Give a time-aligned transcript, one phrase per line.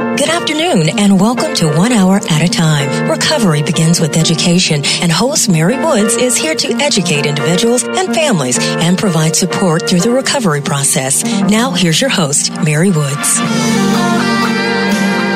[0.00, 3.10] Good afternoon and welcome to One Hour at a Time.
[3.10, 8.58] Recovery begins with education and host Mary Woods is here to educate individuals and families
[8.58, 11.22] and provide support through the recovery process.
[11.50, 13.38] Now here's your host, Mary Woods.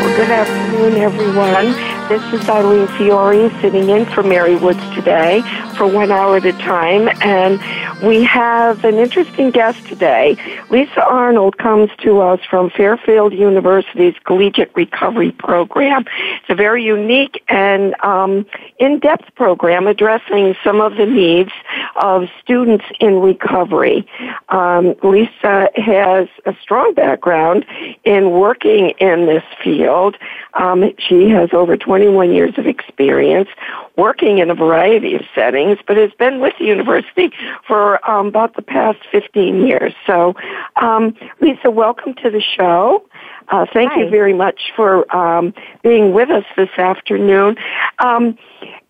[0.02, 1.93] Well, good afternoon, everyone.
[2.08, 5.40] This is Eileen Fiore sitting in for Mary Woods today
[5.78, 7.08] for one hour at a time.
[7.22, 7.58] And
[8.06, 10.36] we have an interesting guest today.
[10.68, 16.04] Lisa Arnold comes to us from Fairfield University's Collegiate Recovery Program.
[16.42, 18.44] It's a very unique and um,
[18.78, 21.52] in-depth program addressing some of the needs
[21.96, 24.06] of students in recovery.
[24.50, 27.64] Um, Lisa has a strong background
[28.04, 30.16] in working in this field.
[30.52, 33.48] Um, she has over 21 years of experience
[33.96, 37.30] working in a variety of settings, but has been with the university
[37.68, 39.94] for um, about the past 15 years.
[40.04, 40.34] So,
[40.74, 43.08] um, Lisa, welcome to the show.
[43.46, 44.00] Uh, thank Hi.
[44.00, 47.58] you very much for um, being with us this afternoon.
[48.00, 48.36] Um,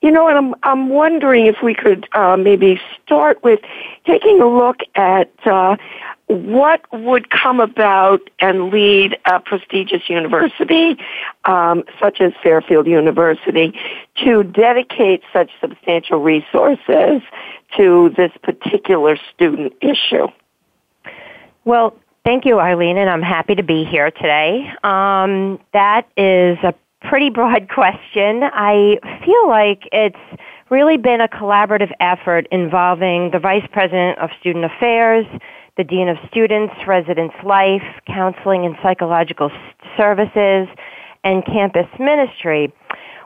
[0.00, 3.60] you know, and I'm I'm wondering if we could uh, maybe start with
[4.06, 5.76] taking a look at uh,
[6.26, 10.96] what would come about and lead a prestigious university
[11.44, 13.78] um, such as Fairfield University
[14.24, 17.20] to dedicate such substantial resources
[17.76, 20.28] to this particular student issue.
[21.64, 24.70] Well, thank you, Eileen, and I'm happy to be here today.
[24.82, 28.42] Um, that is a pretty broad question.
[28.42, 30.40] I feel like it's
[30.70, 35.26] really been a collaborative effort involving the Vice President of Student Affairs,
[35.76, 39.50] the Dean of Students, Residence Life, Counseling and Psychological
[39.96, 40.68] Services,
[41.24, 42.72] and Campus Ministry.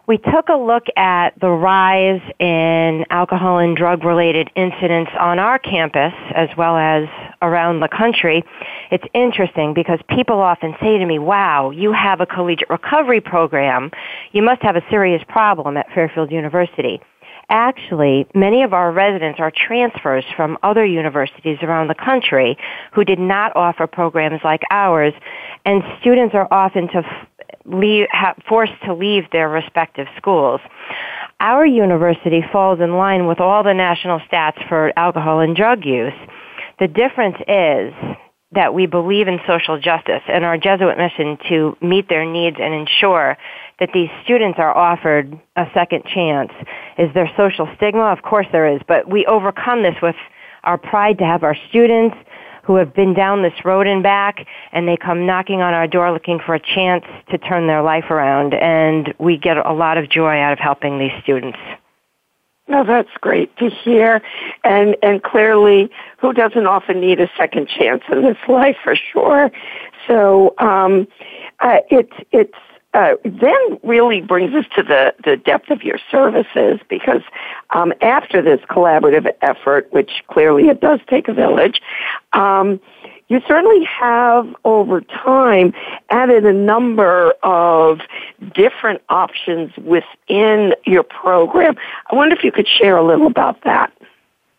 [0.06, 5.58] We took a look at the rise in alcohol and drug related incidents on our
[5.58, 7.04] campus as well as
[7.42, 8.42] around the country.
[8.90, 13.90] It's interesting because people often say to me, wow, you have a collegiate recovery program.
[14.32, 17.02] You must have a serious problem at Fairfield University.
[17.50, 22.58] Actually, many of our residents are transfers from other universities around the country
[22.92, 25.14] who did not offer programs like ours,
[25.64, 27.28] and students are often to f-
[27.64, 30.60] leave, ha- forced to leave their respective schools.
[31.40, 36.12] Our university falls in line with all the national stats for alcohol and drug use.
[36.78, 37.94] The difference is
[38.52, 42.74] that we believe in social justice and our Jesuit mission to meet their needs and
[42.74, 43.36] ensure
[43.80, 46.52] that these students are offered a second chance.
[46.98, 48.12] Is there social stigma?
[48.12, 50.16] Of course there is, but we overcome this with
[50.64, 52.16] our pride to have our students
[52.64, 56.12] who have been down this road and back and they come knocking on our door
[56.12, 60.10] looking for a chance to turn their life around and we get a lot of
[60.10, 61.58] joy out of helping these students.
[62.68, 64.20] No, that's great to hear.
[64.62, 69.50] And and clearly, who doesn't often need a second chance in this life for sure?
[70.06, 71.08] So um,
[71.60, 72.58] uh, it's it's
[72.98, 77.22] uh, then really brings us to the, the depth of your services because
[77.70, 81.80] um, after this collaborative effort, which clearly it does take a village,
[82.32, 82.80] um,
[83.28, 85.74] you certainly have over time
[86.10, 88.00] added a number of
[88.52, 91.76] different options within your program.
[92.10, 93.92] I wonder if you could share a little about that.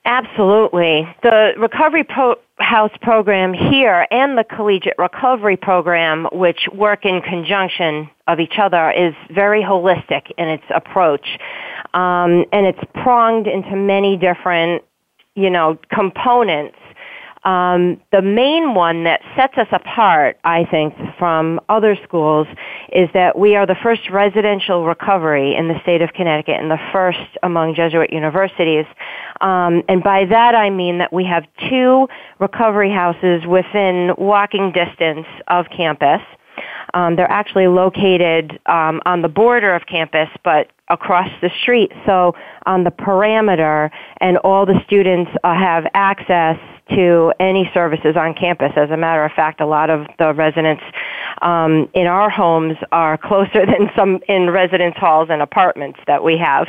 [0.05, 1.07] Absolutely.
[1.23, 8.09] The Recovery Pro- House program here and the Collegiate Recovery program, which work in conjunction
[8.27, 11.39] of each other, is very holistic in its approach.
[11.93, 14.83] Um, and it's pronged into many different,
[15.35, 16.77] you know, components
[17.49, 22.45] um, the main one that sets us apart, I think, from other schools
[22.91, 26.79] is that we are the first residential recovery in the state of Connecticut and the
[26.93, 28.85] first among Jesuit universities.
[29.41, 32.07] Um, and by that I mean that we have two
[32.37, 36.21] recovery houses within walking distance of campus.
[36.93, 42.33] Um, they're actually located um, on the border of campus, but across the street, so
[42.65, 43.91] on the perimeter,
[44.21, 46.57] and all the students uh, have access
[46.89, 48.71] to any services on campus.
[48.75, 50.81] As a matter of fact, a lot of the residents
[51.41, 56.37] um, in our homes are closer than some in residence halls and apartments that we
[56.37, 56.67] have.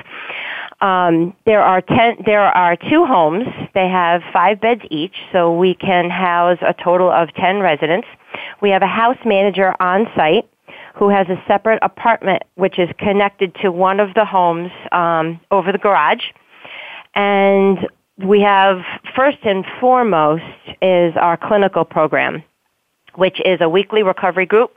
[0.80, 2.16] Um, there are ten.
[2.24, 3.44] There are two homes.
[3.74, 8.08] They have five beds each, so we can house a total of ten residents.
[8.62, 10.48] We have a house manager on site
[10.94, 15.72] who has a separate apartment which is connected to one of the homes um, over
[15.72, 16.24] the garage.
[17.14, 17.78] And
[18.18, 18.78] we have
[19.16, 20.44] first and foremost
[20.82, 22.42] is our clinical program,
[23.14, 24.72] which is a weekly recovery group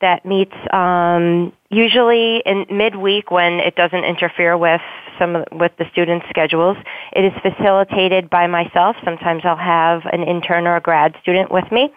[0.00, 4.80] that meets um, usually in midweek when it doesn't interfere with
[5.18, 6.76] some with the students' schedules.
[7.12, 8.96] It is facilitated by myself.
[9.04, 11.92] Sometimes I'll have an intern or a grad student with me.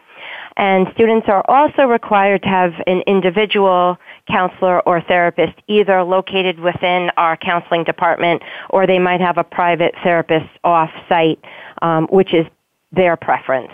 [0.57, 3.97] And students are also required to have an individual
[4.29, 8.41] counselor or therapist either located within our counseling department
[8.71, 11.39] or they might have a private therapist off site,
[11.83, 12.45] um, which is
[12.91, 13.71] their preference.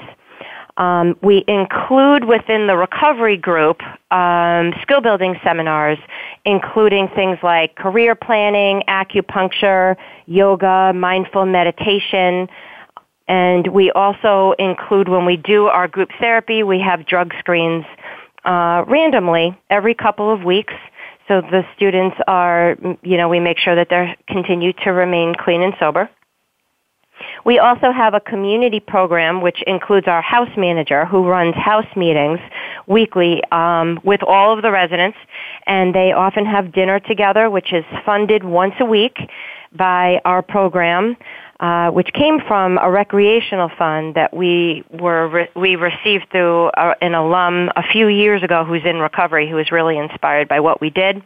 [0.78, 3.82] Um, we include within the recovery group
[4.12, 6.00] um, skill building seminars,
[6.46, 12.50] including things like career planning, acupuncture, yoga, mindful meditation.
[13.28, 17.86] And we also include, when we do our group therapy, we have drug screens
[18.44, 20.74] uh, randomly every couple of weeks.
[21.28, 25.62] So the students are, you know, we make sure that they continue to remain clean
[25.62, 26.10] and sober.
[27.46, 32.40] We also have a community program which includes our house manager who runs house meetings
[32.88, 35.18] weekly um, with all of the residents,
[35.68, 39.18] and they often have dinner together, which is funded once a week
[39.74, 41.18] by our program.
[41.60, 46.94] Uh, which came from a recreational fund that we were re- we received through a,
[47.00, 50.82] an alum a few years ago who's in recovery who was really inspired by what
[50.82, 51.24] we did.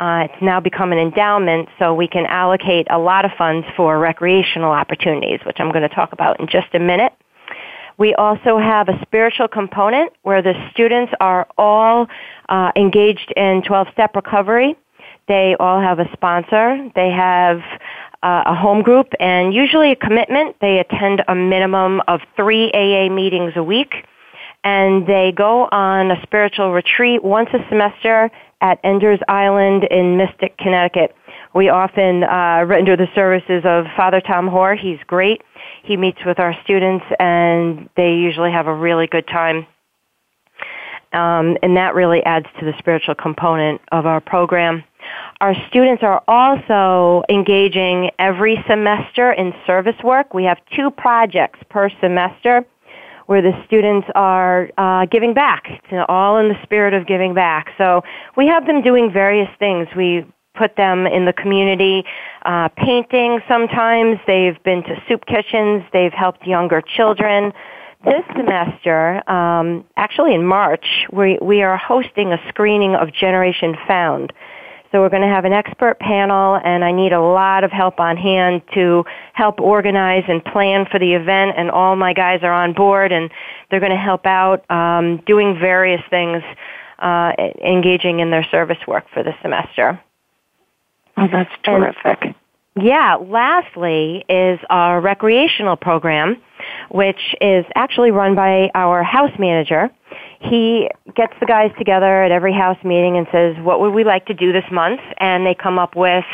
[0.00, 3.98] Uh, it's now become an endowment, so we can allocate a lot of funds for
[3.98, 7.12] recreational opportunities, which I'm going to talk about in just a minute.
[7.98, 12.06] We also have a spiritual component where the students are all
[12.48, 14.74] uh, engaged in 12 step recovery.
[15.28, 16.90] They all have a sponsor.
[16.94, 17.58] They have
[18.22, 20.56] uh, a home group and usually a commitment.
[20.62, 24.06] They attend a minimum of three AA meetings a week
[24.64, 28.30] and they go on a spiritual retreat once a semester
[28.60, 31.14] at Enders Island in Mystic, Connecticut.
[31.54, 34.76] We often uh, render the services of Father Tom Hoar.
[34.76, 35.42] He's great.
[35.82, 39.66] He meets with our students, and they usually have a really good time.
[41.12, 44.84] Um, and that really adds to the spiritual component of our program.
[45.40, 50.34] Our students are also engaging every semester in service work.
[50.34, 52.64] We have two projects per semester
[53.30, 55.62] where the students are uh, giving back.
[55.68, 57.68] It's all in the spirit of giving back.
[57.78, 58.02] So
[58.36, 59.86] we have them doing various things.
[59.96, 62.02] We put them in the community
[62.44, 64.18] uh, painting sometimes.
[64.26, 65.84] They've been to soup kitchens.
[65.92, 67.52] They've helped younger children.
[68.04, 74.32] This semester, um, actually in March, we, we are hosting a screening of Generation Found.
[74.92, 78.00] So we're going to have an expert panel and I need a lot of help
[78.00, 79.04] on hand to
[79.34, 83.30] help organize and plan for the event and all my guys are on board and
[83.70, 86.42] they're going to help out um, doing various things,
[86.98, 87.32] uh,
[87.64, 90.00] engaging in their service work for the semester.
[91.16, 92.18] Oh, that's terrific.
[92.22, 92.34] And,
[92.80, 96.36] yeah, lastly is our recreational program,
[96.90, 99.90] which is actually run by our house manager
[100.40, 104.24] he gets the guys together at every house meeting and says, what would we like
[104.26, 105.00] to do this month?
[105.18, 106.24] And they come up with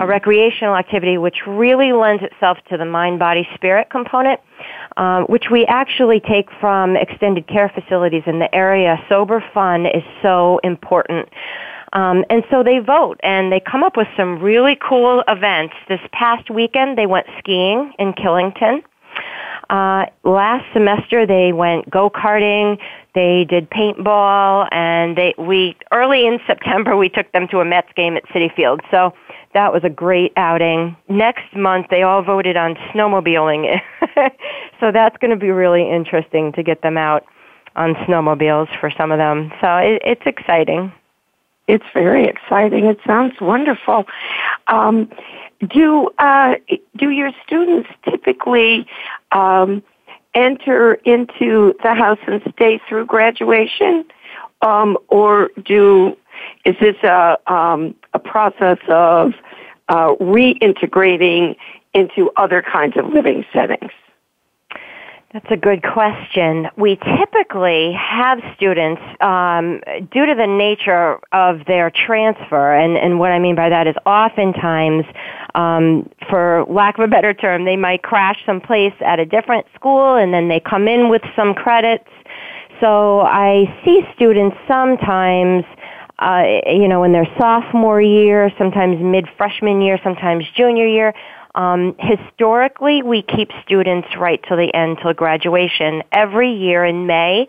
[0.00, 4.40] a recreational activity which really lends itself to the mind, body, spirit component,
[4.96, 8.98] um, which we actually take from extended care facilities in the area.
[9.08, 11.28] Sober fun is so important.
[11.92, 15.74] Um, and so they vote and they come up with some really cool events.
[15.88, 18.82] This past weekend they went skiing in Killington.
[19.74, 22.78] Uh, last semester they went go-karting,
[23.12, 27.88] they did paintball, and they, we, early in September we took them to a Mets
[27.96, 28.82] game at Citi Field.
[28.92, 29.12] So
[29.52, 30.96] that was a great outing.
[31.08, 33.80] Next month they all voted on snowmobiling.
[34.78, 37.24] so that's going to be really interesting to get them out
[37.74, 39.52] on snowmobiles for some of them.
[39.60, 40.92] So it, it's exciting.
[41.66, 42.84] It's very exciting.
[42.84, 44.04] It sounds wonderful.
[44.68, 45.10] Um,
[45.68, 46.54] do uh,
[46.96, 48.86] do your students typically
[49.32, 49.82] um,
[50.34, 54.04] enter into the house and stay through graduation,
[54.62, 56.16] um, or do
[56.64, 59.32] is this a um, a process of
[59.88, 61.56] uh, reintegrating
[61.92, 63.92] into other kinds of living settings?
[65.34, 66.68] That's a good question.
[66.76, 69.80] We typically have students, um,
[70.12, 73.96] due to the nature of their transfer, and, and what I mean by that is
[74.06, 75.04] oftentimes,
[75.56, 80.14] um, for lack of a better term, they might crash someplace at a different school
[80.14, 82.08] and then they come in with some credits.
[82.78, 85.64] So I see students sometimes
[86.20, 91.12] uh, you know, in their sophomore year, sometimes mid freshman year, sometimes junior year,
[91.54, 96.02] um, historically, we keep students right till the end, till graduation.
[96.10, 97.46] Every year in May,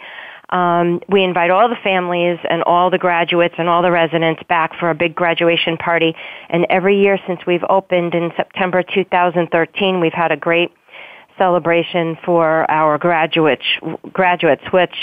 [0.50, 4.77] um, we invite all the families and all the graduates and all the residents back
[4.79, 6.15] for a big graduation party.
[6.50, 10.71] And every year since we've opened in September 2013, we've had a great
[11.38, 13.65] celebration for our graduates,
[14.13, 14.95] graduates, which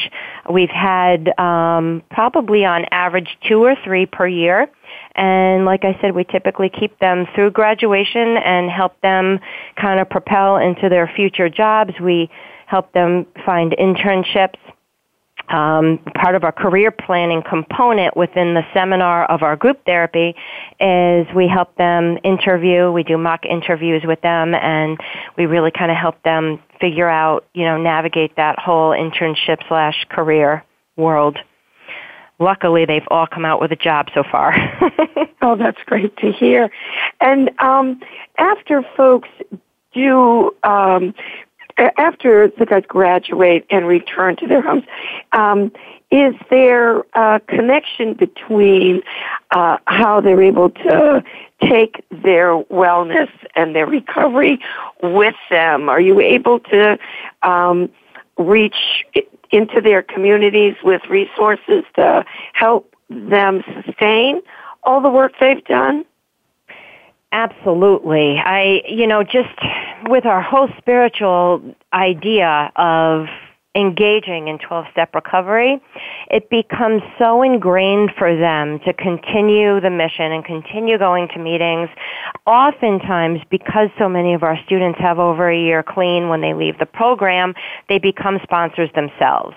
[0.50, 4.68] we've had um, probably on average two or three per year.
[5.14, 9.40] And like I said, we typically keep them through graduation and help them
[9.80, 11.92] kind of propel into their future jobs.
[12.00, 12.30] We
[12.66, 14.56] help them find internships
[15.48, 20.34] um, part of our career planning component within the seminar of our group therapy
[20.80, 24.98] is we help them interview, we do mock interviews with them, and
[25.36, 30.06] we really kind of help them figure out, you know, navigate that whole internship slash
[30.08, 30.64] career
[30.96, 31.36] world.
[32.42, 34.54] Luckily, they've all come out with a job so far.
[35.42, 36.70] oh, that's great to hear.
[37.20, 38.00] And um,
[38.38, 39.28] after folks
[39.94, 41.14] do um,
[41.78, 44.84] after the guys graduate and return to their homes,
[45.32, 45.72] um,
[46.10, 49.02] is there a connection between
[49.52, 51.24] uh, how they're able to
[51.62, 54.60] take their wellness and their recovery
[55.02, 55.88] with them?
[55.88, 56.98] Are you able to
[57.42, 57.88] um,
[58.36, 59.04] reach
[59.52, 64.40] into their communities with resources to help them sustain
[64.82, 66.04] all the work they've done?
[67.30, 68.38] Absolutely.
[68.38, 69.58] I, you know, just
[70.08, 73.26] with our whole spiritual idea of
[73.74, 75.80] engaging in 12 step recovery,
[76.30, 81.88] it becomes so ingrained for them to continue the mission and continue going to meetings.
[82.46, 86.78] Oftentimes, because so many of our students have over a year clean when they leave
[86.78, 87.54] the program,
[87.88, 89.54] they become sponsors themselves.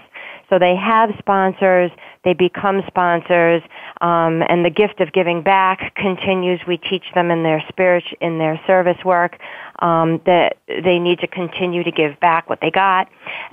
[0.49, 1.91] So they have sponsors,
[2.23, 3.63] they become sponsors,
[4.01, 6.59] um, and the gift of giving back continues.
[6.67, 9.39] We teach them in their spirit, in their service work,
[9.79, 13.07] um, that they need to continue to give back what they got,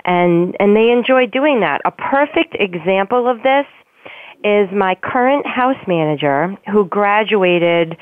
[0.05, 1.81] and and they enjoy doing that.
[1.85, 3.65] A perfect example of this
[4.43, 7.97] is my current house manager who graduated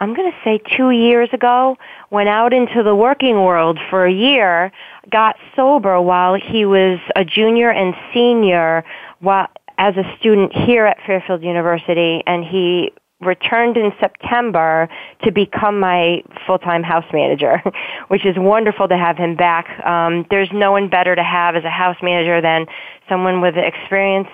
[0.00, 1.76] I'm going to say two years ago,
[2.10, 4.70] went out into the working world for a year,
[5.10, 8.84] got sober while he was a junior and senior
[9.18, 14.88] while, as a student here at Fairfield University, and he returned in September
[15.24, 17.62] to become my full-time house manager,
[18.08, 19.84] which is wonderful to have him back.
[19.84, 22.66] Um, there's no one better to have as a house manager than
[23.08, 24.28] someone with experience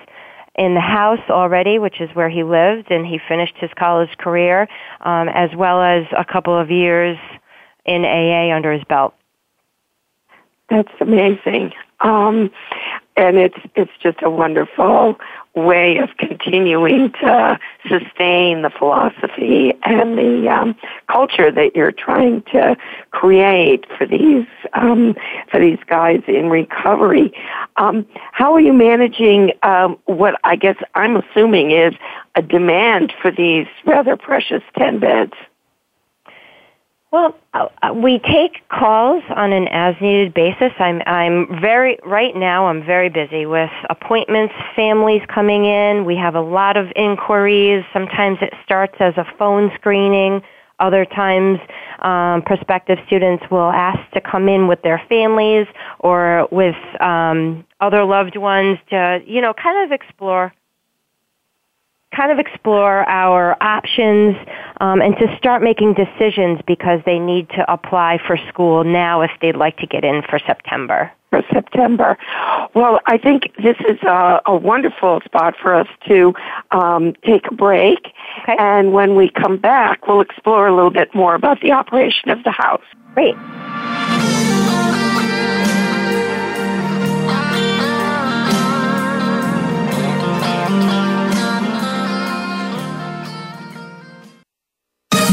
[0.56, 4.68] in the house already, which is where he lived, and he finished his college career,
[5.00, 7.18] um, as well as a couple of years
[7.84, 9.14] in AA under his belt.
[10.70, 11.72] That's amazing.
[12.00, 12.50] Um,
[13.16, 15.18] and it's it's just a wonderful
[15.54, 20.74] way of continuing to sustain the philosophy and the um,
[21.06, 22.76] culture that you're trying to
[23.12, 25.14] create for these um,
[25.50, 27.32] for these guys in recovery.
[27.76, 31.94] Um, how are you managing um, what I guess I'm assuming is
[32.34, 35.34] a demand for these rather precious ten beds?
[37.14, 40.72] Well, uh, we take calls on an as-needed basis.
[40.80, 42.66] I'm I'm very right now.
[42.66, 46.04] I'm very busy with appointments, families coming in.
[46.06, 47.84] We have a lot of inquiries.
[47.92, 50.42] Sometimes it starts as a phone screening.
[50.80, 51.60] Other times,
[52.00, 55.68] um, prospective students will ask to come in with their families
[56.00, 60.52] or with um, other loved ones to, you know, kind of explore
[62.14, 64.36] kind of explore our options
[64.80, 69.30] um, and to start making decisions because they need to apply for school now if
[69.40, 71.10] they'd like to get in for September.
[71.30, 72.16] For September.
[72.74, 76.32] Well, I think this is a, a wonderful spot for us to
[76.70, 77.98] um, take a break.
[78.42, 78.56] Okay.
[78.58, 82.44] And when we come back, we'll explore a little bit more about the operation of
[82.44, 82.84] the house.
[83.14, 83.34] Great.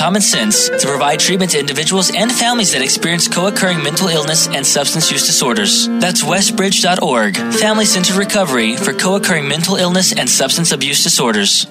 [0.00, 4.66] common sense to provide treatment to individuals and families that experience co-occurring mental illness and
[4.66, 5.88] substance use disorders.
[6.00, 11.66] That's westbridge.org, family centered recovery for co-occurring mental illness and substance abuse disorders.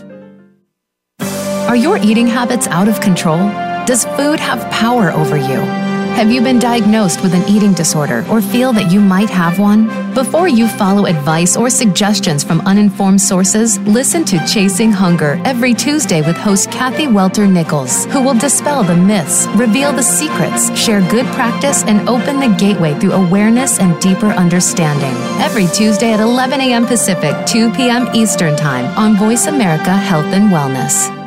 [1.20, 3.50] Are your eating habits out of control?
[3.88, 5.99] Does food have power over you?
[6.20, 9.88] Have you been diagnosed with an eating disorder or feel that you might have one?
[10.14, 16.22] Before you follow advice or suggestions from uninformed sources, listen to Chasing Hunger every Tuesday
[16.22, 21.26] with host Kathy Welter Nichols, who will dispel the myths, reveal the secrets, share good
[21.28, 25.16] practice, and open the gateway through awareness and deeper understanding.
[25.42, 26.86] Every Tuesday at 11 a.m.
[26.86, 28.10] Pacific, 2 p.m.
[28.14, 31.19] Eastern Time on Voice America Health and Wellness.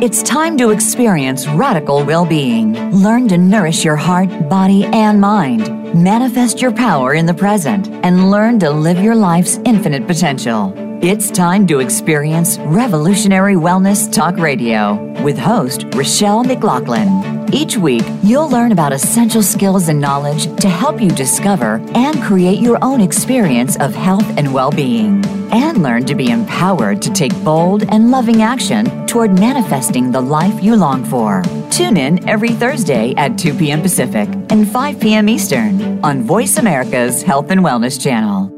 [0.00, 2.92] It's time to experience radical well being.
[2.92, 5.92] Learn to nourish your heart, body, and mind.
[5.92, 10.87] Manifest your power in the present and learn to live your life's infinite potential.
[11.00, 17.48] It's time to experience Revolutionary Wellness Talk Radio with host Rochelle McLaughlin.
[17.54, 22.58] Each week, you'll learn about essential skills and knowledge to help you discover and create
[22.58, 25.24] your own experience of health and well being.
[25.52, 30.60] And learn to be empowered to take bold and loving action toward manifesting the life
[30.64, 31.42] you long for.
[31.70, 33.82] Tune in every Thursday at 2 p.m.
[33.82, 35.28] Pacific and 5 p.m.
[35.28, 38.57] Eastern on Voice America's Health and Wellness Channel.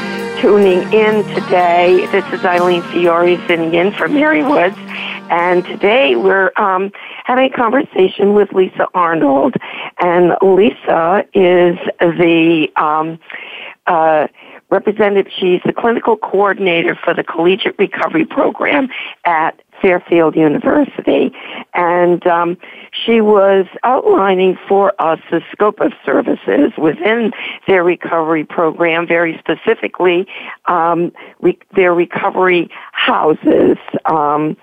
[0.41, 2.07] tuning in today.
[2.11, 4.75] This is Eileen Fiore sitting in for Mary Woods,
[5.29, 6.91] and today we're um,
[7.25, 9.53] having a conversation with Lisa Arnold.
[9.99, 13.19] And Lisa is the um,
[13.85, 14.29] uh,
[14.71, 15.31] representative.
[15.39, 18.89] She's the clinical coordinator for the Collegiate Recovery Program
[19.25, 21.33] at Fairfield University.
[21.73, 22.57] And um,
[22.91, 27.31] she was outlining for us the scope of services within
[27.67, 30.27] their recovery program, very specifically
[30.65, 33.77] um, re- their recovery houses.
[34.05, 34.57] Um,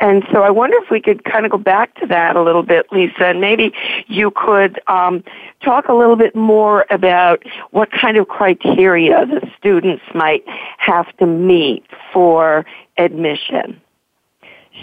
[0.00, 2.62] and so I wonder if we could kind of go back to that a little
[2.62, 3.72] bit, Lisa, and maybe
[4.06, 5.24] you could um,
[5.62, 10.44] talk a little bit more about what kind of criteria the students might
[10.78, 12.64] have to meet for
[12.96, 13.81] admission.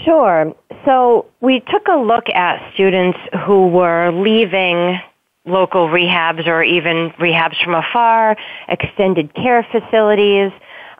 [0.06, 0.54] Sure.
[0.86, 5.00] So we took a look at students who were leaving
[5.46, 10.52] local rehabs or even rehabs from afar, extended care facilities,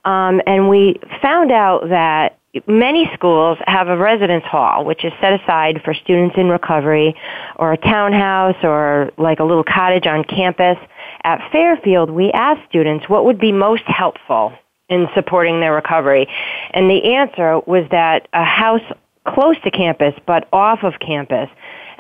[0.06, 5.40] um, and we found out that many schools have a residence hall which is set
[5.40, 7.16] aside for students in recovery
[7.58, 10.78] or a townhouse or like a little cottage on campus.
[11.24, 14.54] At Fairfield, we asked students what would be most helpful
[14.90, 16.28] in supporting their recovery.
[16.72, 18.82] And the answer was that a house
[19.28, 21.50] close to campus but off of campus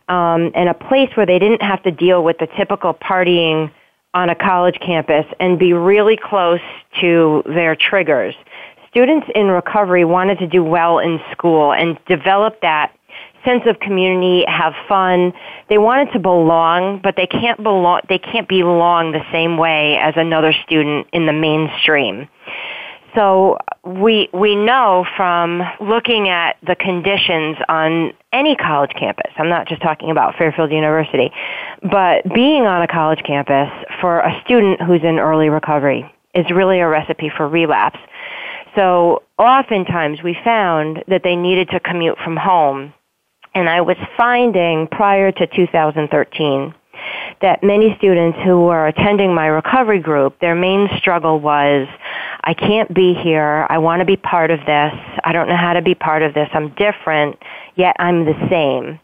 [0.08, 3.72] um, and a place where they didn't have to deal with the typical partying
[4.14, 6.62] on a college campus and be really close
[7.00, 8.36] to their triggers.
[8.90, 12.92] Students in recovery wanted to do well in school and develop that
[13.46, 15.32] sense of community, have fun.
[15.70, 20.16] They wanted to belong, but they can't belong they can't belong the same way as
[20.18, 22.28] another student in the mainstream.
[23.16, 29.32] So we we know from looking at the conditions on any college campus.
[29.38, 31.32] I'm not just talking about Fairfield University,
[31.82, 33.70] but being on a college campus
[34.00, 38.00] for a student who's in early recovery is really a recipe for relapse.
[38.76, 42.94] So oftentimes we found that they needed to commute from home.
[43.56, 46.76] And I was finding prior to 2013
[47.42, 51.88] that many students who were attending my recovery group, their main struggle was,
[52.44, 53.66] I can't be here.
[53.70, 54.94] I want to be part of this.
[55.24, 56.50] I don't know how to be part of this.
[56.54, 57.38] I'm different,
[57.76, 59.00] yet I'm the same.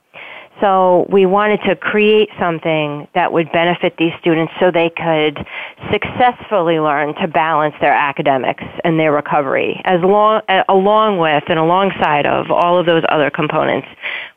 [0.61, 5.45] So we wanted to create something that would benefit these students so they could
[5.91, 12.25] successfully learn to balance their academics and their recovery as long, along with and alongside
[12.25, 13.87] of all of those other components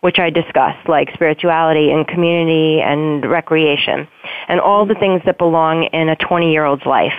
[0.01, 4.09] which I discussed like spirituality and community and recreation
[4.49, 7.15] and all the things that belong in a 20 year old's life.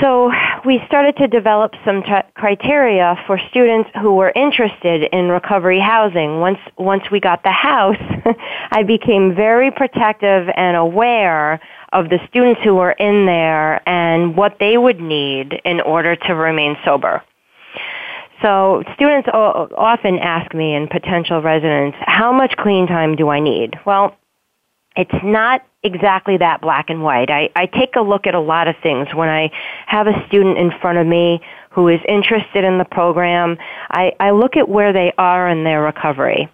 [0.00, 0.32] So
[0.64, 6.40] we started to develop some t- criteria for students who were interested in recovery housing.
[6.40, 8.00] Once once we got the house,
[8.70, 11.60] I became very protective and aware
[11.92, 16.34] of the students who were in there and what they would need in order to
[16.34, 17.22] remain sober.
[18.40, 23.74] So students often ask me and potential residents, how much clean time do I need?
[23.86, 24.16] Well,
[24.96, 27.30] it's not exactly that black and white.
[27.30, 29.50] I, I take a look at a lot of things when I
[29.86, 31.40] have a student in front of me
[31.70, 33.56] who is interested in the program,
[33.90, 36.48] I, I look at where they are in their recovery.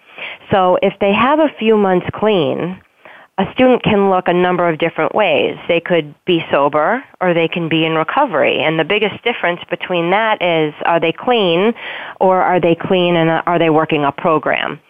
[0.51, 2.81] So if they have a few months clean,
[3.39, 5.57] a student can look a number of different ways.
[5.69, 8.59] They could be sober or they can be in recovery.
[8.59, 11.73] And the biggest difference between that is are they clean
[12.21, 14.81] or are they clean and are they working a program?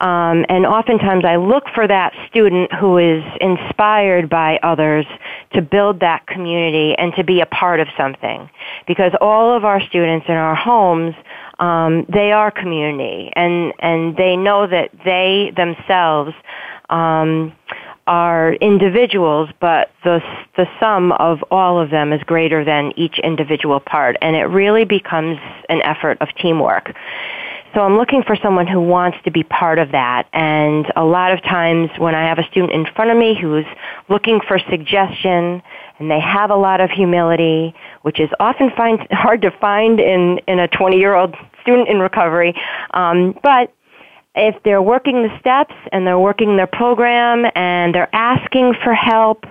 [0.00, 5.04] Um, and oftentimes I look for that student who is inspired by others
[5.54, 8.48] to build that community and to be a part of something.
[8.86, 11.16] Because all of our students in our homes
[11.58, 16.32] um, they are community and and they know that they themselves
[16.88, 17.52] um,
[18.08, 20.20] are individuals, but the
[20.56, 24.84] the sum of all of them is greater than each individual part, and it really
[24.84, 26.92] becomes an effort of teamwork.
[27.74, 30.26] So I'm looking for someone who wants to be part of that.
[30.32, 33.66] And a lot of times when I have a student in front of me who's
[34.08, 35.62] looking for suggestion
[35.98, 40.40] and they have a lot of humility, which is often find, hard to find in,
[40.48, 42.54] in a 20 year old student in recovery,
[42.94, 43.72] um, but
[44.38, 49.44] if they're working the steps and they're working their program and they're asking for help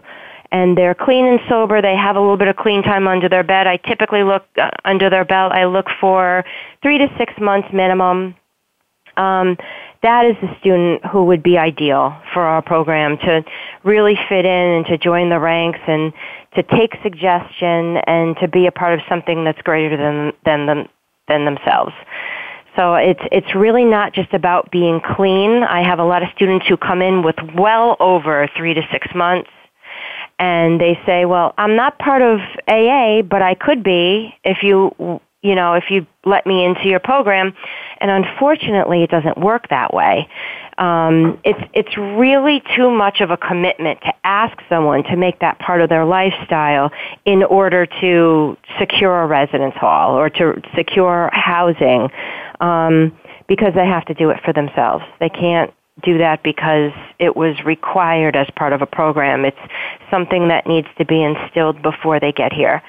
[0.51, 3.43] and they're clean and sober, they have a little bit of clean time under their
[3.43, 3.67] bed.
[3.67, 5.51] I typically look uh, under their belt.
[5.51, 6.45] I look for
[6.81, 8.35] three to six months minimum.
[9.17, 9.57] Um,
[10.03, 13.43] that is the student who would be ideal for our program to
[13.83, 16.13] really fit in and to join the ranks and
[16.55, 20.87] to take suggestion and to be a part of something that's greater than than them
[21.27, 21.93] than themselves.
[22.77, 25.63] So it's it's really not just about being clean.
[25.63, 29.07] I have a lot of students who come in with well over three to six
[29.15, 29.49] months,
[30.37, 35.19] and they say, "Well, I'm not part of AA, but I could be if you
[35.41, 37.55] you know if you let me into your program."
[37.99, 40.29] And unfortunately, it doesn't work that way.
[40.77, 45.57] Um, it's it's really too much of a commitment to ask someone to make that
[45.57, 46.91] part of their lifestyle
[47.25, 52.11] in order to secure a residence hall or to secure housing
[52.59, 53.17] um,
[53.47, 55.03] because they have to do it for themselves.
[55.19, 59.45] They can't do that because it was required as part of a program.
[59.45, 59.57] It's
[60.11, 62.83] something that needs to be instilled before they get here.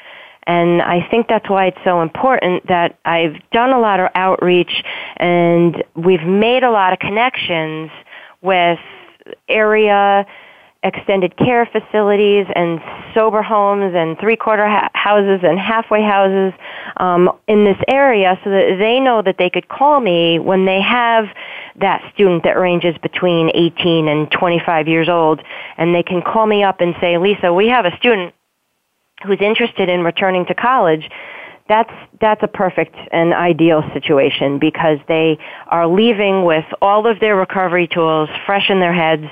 [0.47, 4.83] And I think that's why it's so important that I've done a lot of outreach
[5.19, 7.91] and we've made a lot of connections
[8.41, 8.79] with
[9.49, 10.27] area
[10.89, 12.81] extended care facilities and
[13.15, 16.53] sober homes and three quarter ha- houses and halfway houses
[16.97, 20.81] um, in this area so that they know that they could call me when they
[20.81, 21.27] have
[21.77, 25.41] that student that ranges between 18 and 25 years old
[25.77, 28.35] and they can call me up and say lisa we have a student
[29.25, 31.09] who's interested in returning to college
[31.69, 37.37] that's that's a perfect and ideal situation because they are leaving with all of their
[37.37, 39.25] recovery tools fresh in their heads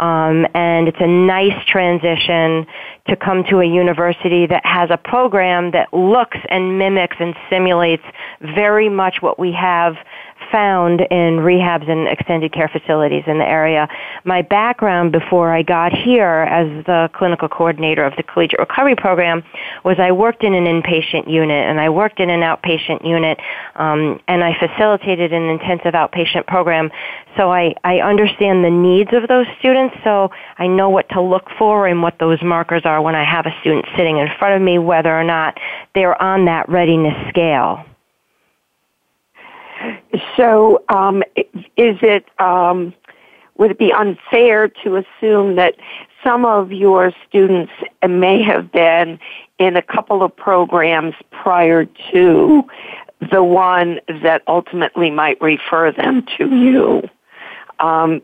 [0.00, 2.66] um, and it's a nice transition
[3.08, 8.02] to come to a university that has a program that looks and mimics and simulates
[8.40, 9.94] very much what we have
[10.50, 13.88] found in rehabs and extended care facilities in the area.
[14.24, 19.42] My background before I got here as the clinical coordinator of the collegiate recovery program
[19.84, 23.38] was I worked in an inpatient unit and I worked in an outpatient unit
[23.76, 26.90] um, and I facilitated an intensive outpatient program.
[27.36, 31.48] So I, I understand the needs of those students so I know what to look
[31.58, 34.62] for and what those markers are when I have a student sitting in front of
[34.62, 35.58] me whether or not
[35.94, 37.84] they're on that readiness scale.
[40.36, 41.22] So, um,
[41.76, 42.94] is it um,
[43.56, 45.74] would it be unfair to assume that
[46.22, 47.72] some of your students
[48.06, 49.18] may have been
[49.58, 52.64] in a couple of programs prior to
[53.30, 57.02] the one that ultimately might refer them to you?
[57.78, 58.22] Um,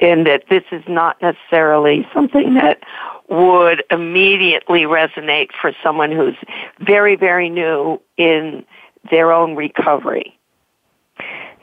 [0.00, 2.82] and that this is not necessarily something that
[3.28, 6.36] would immediately resonate for someone who's
[6.80, 8.64] very, very new in
[9.10, 10.38] their own recovery.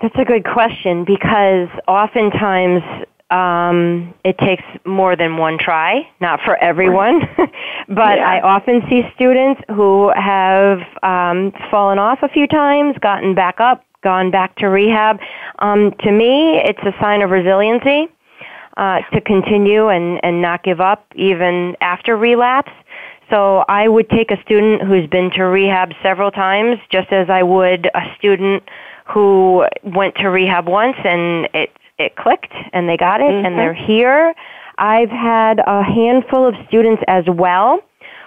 [0.01, 2.81] That's a good question because oftentimes
[3.31, 7.21] um, it takes more than one try, not for everyone,
[7.88, 8.29] but yeah.
[8.29, 13.83] I often see students who have um, fallen off a few times, gotten back up,
[14.01, 15.19] gone back to rehab.
[15.59, 18.07] Um, to me, it's a sign of resiliency
[18.77, 22.71] uh, to continue and, and not give up even after relapse.
[23.29, 27.43] So I would take a student who's been to rehab several times, just as I
[27.43, 28.63] would a student
[29.10, 33.45] who went to rehab once and it it clicked and they got it mm-hmm.
[33.45, 34.34] and they're here.
[34.78, 37.82] I've had a handful of students as well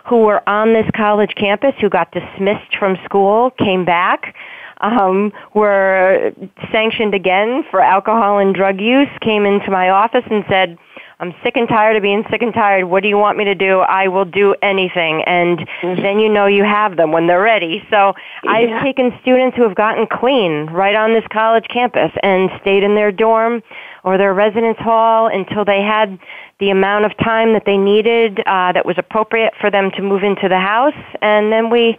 [0.08, 4.34] who were on this college campus who got dismissed from school, came back,
[4.82, 6.32] um, were
[6.70, 10.76] sanctioned again for alcohol and drug use, came into my office and said,
[11.22, 12.86] I'm sick and tired of being sick and tired.
[12.86, 13.78] What do you want me to do?
[13.78, 15.22] I will do anything.
[15.22, 16.02] And mm-hmm.
[16.02, 17.80] then you know you have them when they're ready.
[17.90, 18.50] So yeah.
[18.50, 22.96] I've taken students who have gotten clean right on this college campus and stayed in
[22.96, 23.62] their dorm
[24.02, 26.18] or their residence hall until they had
[26.58, 30.24] the amount of time that they needed uh, that was appropriate for them to move
[30.24, 30.98] into the house.
[31.20, 31.98] And then we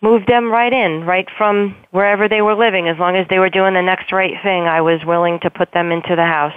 [0.00, 2.86] moved them right in, right from wherever they were living.
[2.86, 5.72] As long as they were doing the next right thing, I was willing to put
[5.72, 6.54] them into the house.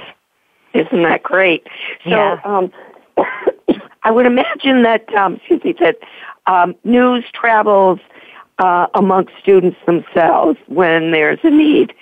[0.73, 1.67] Isn't that great?
[2.03, 2.39] So, yeah.
[2.43, 2.71] um,
[4.03, 5.97] I would imagine that, um, excuse me, that
[6.45, 7.99] um, news travels
[8.59, 11.93] uh, amongst students themselves when there's a need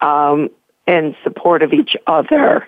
[0.00, 0.48] um,
[0.86, 2.66] and support of each other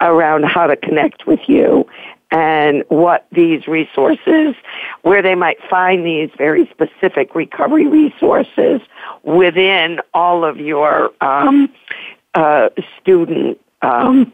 [0.00, 1.86] around how to connect with you
[2.32, 4.54] and what these resources,
[5.02, 8.80] where they might find these very specific recovery resources
[9.22, 11.70] within all of your um,
[12.34, 14.32] uh, student um,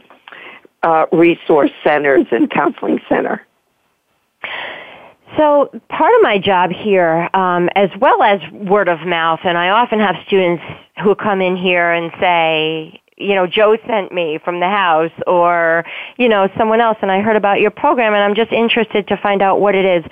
[0.82, 3.46] uh, resource centers and counseling center?
[5.36, 9.68] So part of my job here, um, as well as word of mouth, and I
[9.68, 10.62] often have students
[11.02, 15.84] who come in here and say, you know, Joe sent me from the house or,
[16.16, 19.16] you know, someone else and I heard about your program and I'm just interested to
[19.16, 20.04] find out what it is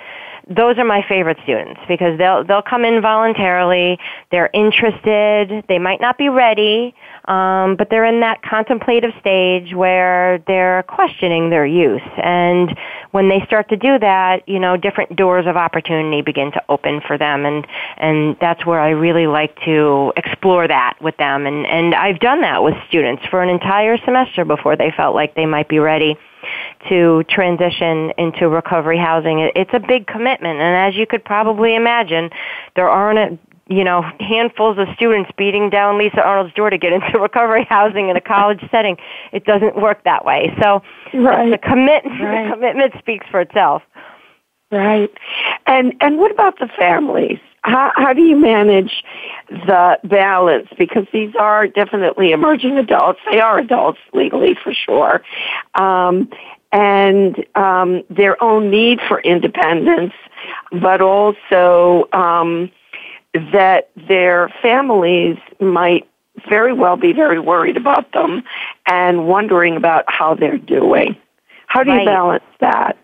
[0.49, 3.99] those are my favorite students because they'll they'll come in voluntarily.
[4.31, 5.65] They're interested.
[5.67, 11.49] They might not be ready, um, but they're in that contemplative stage where they're questioning
[11.49, 12.01] their use.
[12.17, 12.77] And
[13.11, 17.01] when they start to do that, you know, different doors of opportunity begin to open
[17.05, 21.45] for them, and and that's where I really like to explore that with them.
[21.45, 25.35] And and I've done that with students for an entire semester before they felt like
[25.35, 26.17] they might be ready
[26.89, 29.51] to transition into recovery housing.
[29.55, 32.29] It's a big commitment, and as you could probably imagine,
[32.75, 36.93] there aren't a, you know, handfuls of students beating down Lisa Arnold's door to get
[36.93, 38.97] into recovery housing in a college setting.
[39.31, 40.55] It doesn't work that way.
[40.61, 40.81] So
[41.13, 41.51] right.
[41.51, 42.49] the, commit, right.
[42.49, 43.83] the commitment speaks for itself.
[44.71, 45.09] Right.
[45.65, 47.39] And and what about the families?
[47.61, 49.03] How how do you manage
[49.49, 50.67] the balance?
[50.77, 53.19] Because these are definitely emerging adults.
[53.31, 55.21] They are adults legally for sure.
[55.75, 56.29] Um,
[56.71, 60.13] and um, their own need for independence,
[60.71, 62.71] but also um,
[63.53, 66.07] that their families might
[66.47, 68.43] very well be very worried about them
[68.85, 71.15] and wondering about how they're doing.
[71.67, 72.97] How do you balance that?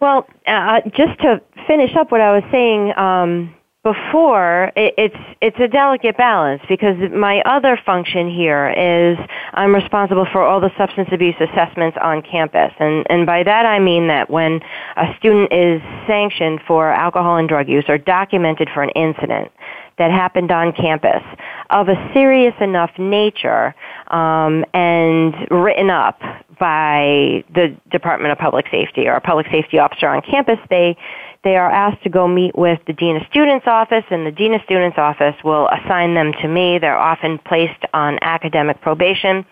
[0.00, 5.58] Well, uh, just to finish up what I was saying um, before, it, it's it's
[5.60, 9.16] a delicate balance because my other function here is
[9.52, 13.78] I'm responsible for all the substance abuse assessments on campus, and and by that I
[13.78, 14.60] mean that when
[14.96, 19.52] a student is sanctioned for alcohol and drug use or documented for an incident
[19.98, 21.22] that happened on campus
[21.70, 23.74] of a serious enough nature
[24.08, 26.20] um, and written up
[26.58, 30.96] by the Department of Public Safety or a public safety officer on campus, they
[31.44, 34.54] they are asked to go meet with the Dean of Students office and the Dean
[34.54, 36.78] of Students office will assign them to me.
[36.78, 39.44] They're often placed on academic probation.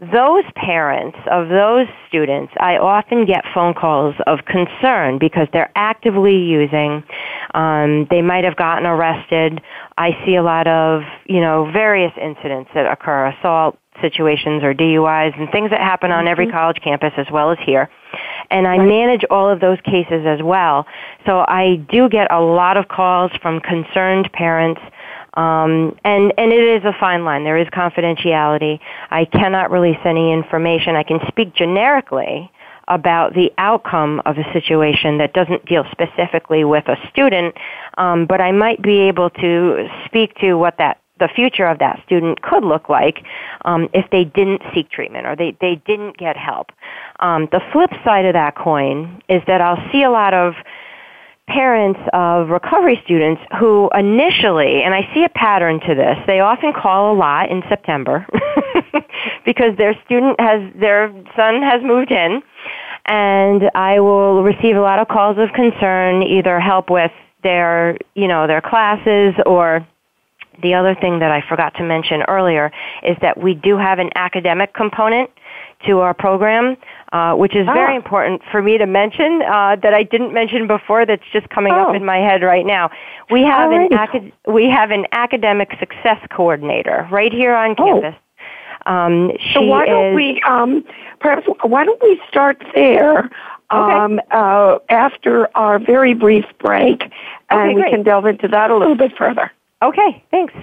[0.00, 6.36] Those parents of those students, I often get phone calls of concern because they're actively
[6.36, 7.04] using.
[7.54, 9.62] Um, they might have gotten arrested.
[9.96, 15.38] I see a lot of, you know, various incidents that occur, assault, situations or DUIs
[15.38, 16.56] and things that happen on every mm-hmm.
[16.56, 17.88] college campus as well as here.
[18.50, 20.86] And I manage all of those cases as well.
[21.26, 24.80] So I do get a lot of calls from concerned parents
[25.34, 27.44] um, and and it is a fine line.
[27.44, 28.78] There is confidentiality.
[29.10, 30.94] I cannot release any information.
[30.94, 32.50] I can speak generically
[32.88, 37.56] about the outcome of a situation that doesn't deal specifically with a student,
[37.96, 42.02] um, but I might be able to speak to what that the future of that
[42.04, 43.24] student could look like
[43.64, 46.72] um, if they didn't seek treatment or they, they didn't get help.
[47.20, 50.54] Um, the flip side of that coin is that I'll see a lot of
[51.46, 56.72] parents of recovery students who initially, and I see a pattern to this, they often
[56.72, 58.26] call a lot in September
[59.44, 62.42] because their student has, their son has moved in
[63.06, 68.26] and I will receive a lot of calls of concern, either help with their, you
[68.26, 69.86] know, their classes or
[70.62, 74.10] the other thing that I forgot to mention earlier is that we do have an
[74.14, 75.30] academic component
[75.86, 76.76] to our program,
[77.12, 77.72] uh, which is oh.
[77.72, 81.06] very important for me to mention uh, that I didn't mention before.
[81.06, 81.88] That's just coming oh.
[81.90, 82.90] up in my head right now.
[83.30, 88.00] We have an acad- we have an academic success coordinator right here on oh.
[88.00, 88.20] campus.
[88.86, 90.84] Um, so why don't we um,
[91.20, 93.30] perhaps why don't we start there
[93.70, 94.28] um, okay.
[94.30, 97.02] uh, after our very brief break,
[97.50, 99.50] and okay, we can delve into that a little bit further.
[99.84, 100.54] Okay, thanks.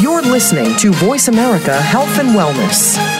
[0.00, 3.19] You're listening to Voice America Health and Wellness.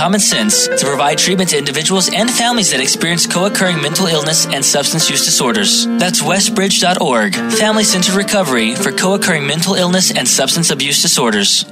[0.01, 4.65] common sense to provide treatment to individuals and families that experience co-occurring mental illness and
[4.65, 5.85] substance use disorders.
[5.99, 11.71] That's westbridge.org, family centered recovery for co-occurring mental illness and substance abuse disorders.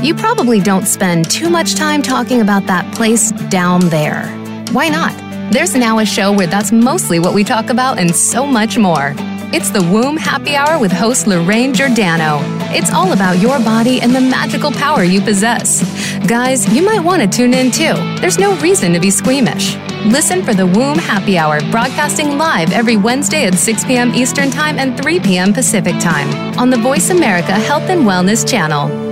[0.00, 4.26] You probably don't spend too much time talking about that place down there.
[4.72, 5.12] Why not?
[5.52, 9.14] There's now a show where that's mostly what we talk about and so much more.
[9.54, 12.38] It's the Womb Happy Hour with host Lorraine Giordano.
[12.74, 15.82] It's all about your body and the magical power you possess.
[16.26, 17.92] Guys, you might want to tune in too.
[18.18, 19.76] There's no reason to be squeamish.
[20.06, 24.14] Listen for the Womb Happy Hour, broadcasting live every Wednesday at 6 p.m.
[24.14, 25.52] Eastern Time and 3 p.m.
[25.52, 29.11] Pacific Time on the Voice America Health and Wellness Channel.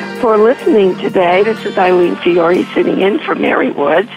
[0.21, 1.41] for listening today.
[1.41, 4.09] This is Eileen Fiore sitting in for Mary Woods.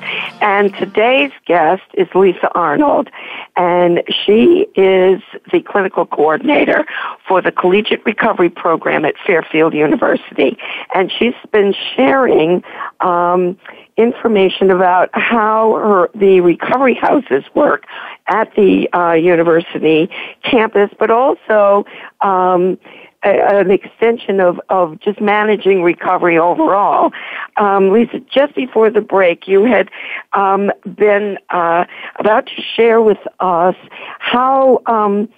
[0.43, 3.09] And today's guest is Lisa Arnold.
[3.57, 6.85] And she is the clinical coordinator
[7.27, 10.59] for the Collegiate Recovery Program at Fairfield University.
[10.95, 12.63] And she's been sharing
[13.01, 13.59] um,
[13.97, 17.87] information about how her, the recovery houses work
[18.27, 20.11] at the uh, university
[20.43, 21.87] campus, but also
[22.21, 22.79] um,
[23.25, 27.13] an extension of, of just managing recovery overall.
[27.57, 29.91] Um, Lisa, just before the break, you had
[30.33, 31.85] um, been uh,
[32.17, 33.77] about to share with us
[34.19, 35.29] how um,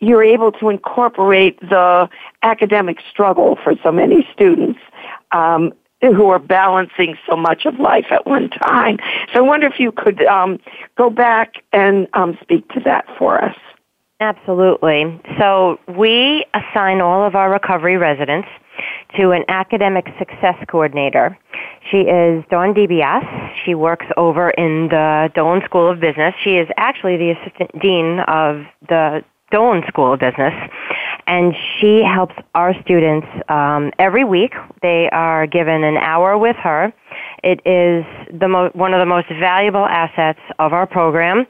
[0.00, 2.08] you're able to incorporate the
[2.42, 4.80] academic struggle for so many students.
[5.32, 8.98] Um, who are balancing so much of life at one time.
[9.32, 10.60] So I wonder if you could um,
[10.96, 13.56] go back and um, speak to that for us.
[14.20, 15.20] Absolutely.
[15.38, 18.48] So we assign all of our recovery residents
[19.16, 21.36] to an academic success coordinator.
[21.90, 23.52] She is Dawn DBS.
[23.64, 26.34] She works over in the Dolan School of Business.
[26.42, 30.54] She is actually the assistant dean of the Dolan School of Business,
[31.26, 34.52] and she helps our students um, every week.
[34.82, 36.92] They are given an hour with her.
[37.44, 38.06] It is
[38.40, 41.46] the mo- one of the most valuable assets of our program.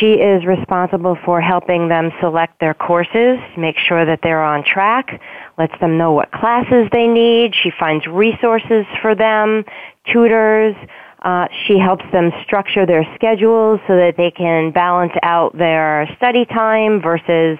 [0.00, 5.20] She is responsible for helping them select their courses, make sure that they're on track,
[5.58, 7.54] lets them know what classes they need.
[7.62, 9.64] She finds resources for them,
[10.10, 10.74] tutors.
[11.20, 16.46] Uh, she helps them structure their schedules so that they can balance out their study
[16.46, 17.58] time versus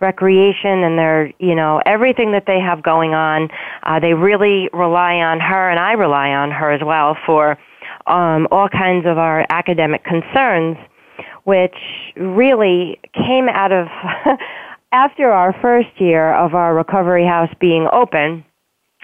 [0.00, 3.48] recreation and their, you know, everything that they have going on.
[3.82, 7.58] Uh, they really rely on her, and I rely on her as well for
[8.06, 10.76] um, all kinds of our academic concerns
[11.44, 11.76] which
[12.16, 13.86] really came out of
[14.92, 18.44] after our first year of our recovery house being open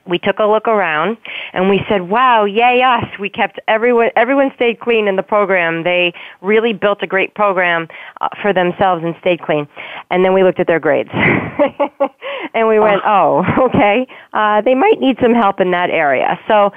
[0.07, 1.17] we took a look around
[1.53, 3.05] and we said, "Wow, yay us!
[3.19, 4.11] We kept everyone.
[4.17, 5.85] Everyone stayed clean in the program.
[5.85, 7.89] They really built a great program
[8.21, 9.69] uh, for themselves and stayed clean."
[10.11, 11.11] And then we looked at their grades,
[12.55, 14.07] and we went, "Oh, okay.
[14.33, 16.73] Uh, they might need some help in that area." So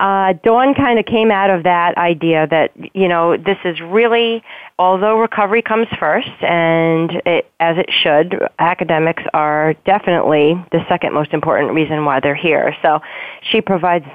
[0.00, 4.42] uh, Dawn kind of came out of that idea that, you know, this is really,
[4.78, 11.34] although recovery comes first, and it, as it should, academics are definitely the second most
[11.34, 12.74] important reason why they're here.
[12.80, 13.00] So
[13.42, 14.06] she provides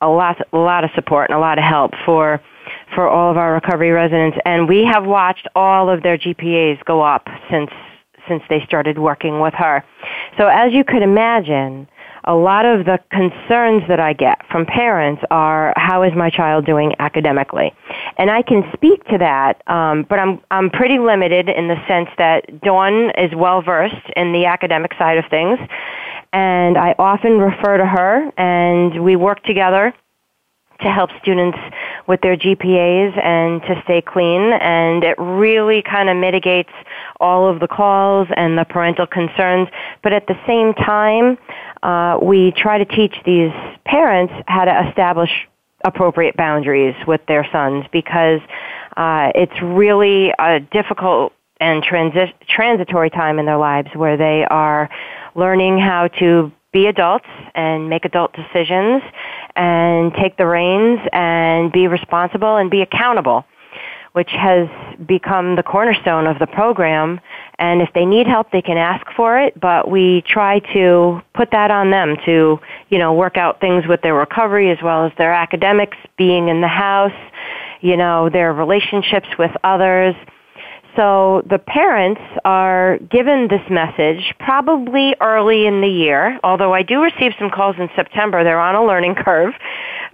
[0.00, 2.40] a lot, a lot of support and a lot of help for
[2.94, 7.02] for all of our recovery residents, and we have watched all of their GPAs go
[7.02, 7.70] up since
[8.26, 9.84] since they started working with her.
[10.38, 11.86] So as you could imagine,
[12.26, 16.64] a lot of the concerns that I get from parents are, how is my child
[16.64, 17.72] doing academically?
[18.16, 22.08] And I can speak to that, um, but I'm, I'm pretty limited in the sense
[22.18, 25.58] that Dawn is well versed in the academic side of things,
[26.32, 29.94] and I often refer to her, and we work together
[30.80, 31.58] to help students
[32.06, 36.72] with their GPAs and to stay clean and it really kind of mitigates
[37.20, 39.68] all of the calls and the parental concerns.
[40.02, 41.38] But at the same time
[41.82, 43.52] uh, we try to teach these
[43.84, 45.30] parents how to establish
[45.84, 48.40] appropriate boundaries with their sons because
[48.96, 54.88] uh, it's really a difficult and transi- transitory time in their lives where they are
[55.34, 59.02] learning how to be adults and make adult decisions
[59.54, 63.44] and take the reins and be responsible and be accountable
[64.14, 64.68] which has
[65.06, 67.20] become the cornerstone of the program.
[67.58, 71.50] And if they need help, they can ask for it, but we try to put
[71.50, 72.60] that on them to,
[72.90, 76.60] you know, work out things with their recovery as well as their academics, being in
[76.60, 77.12] the house,
[77.80, 80.14] you know, their relationships with others.
[80.94, 87.02] So the parents are given this message probably early in the year, although I do
[87.02, 88.44] receive some calls in September.
[88.44, 89.54] They're on a learning curve.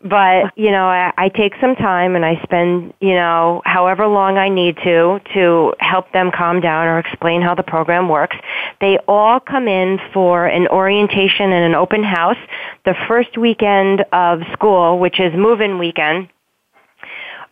[0.03, 4.39] But, you know, I, I take some time and I spend, you know, however long
[4.39, 8.37] I need to to help them calm down or explain how the program works.
[8.81, 12.39] They all come in for an orientation and an open house
[12.85, 16.29] the first weekend of school, which is move-in weekend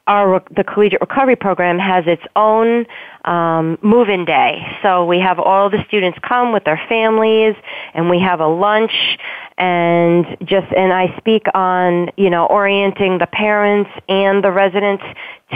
[0.09, 2.87] our the collegiate recovery program has its own
[3.25, 4.67] um, move-in day.
[4.83, 7.55] So we have all the students come with their families,
[7.95, 9.19] and we have a lunch,
[9.59, 15.05] and just and I speak on you know orienting the parents and the residents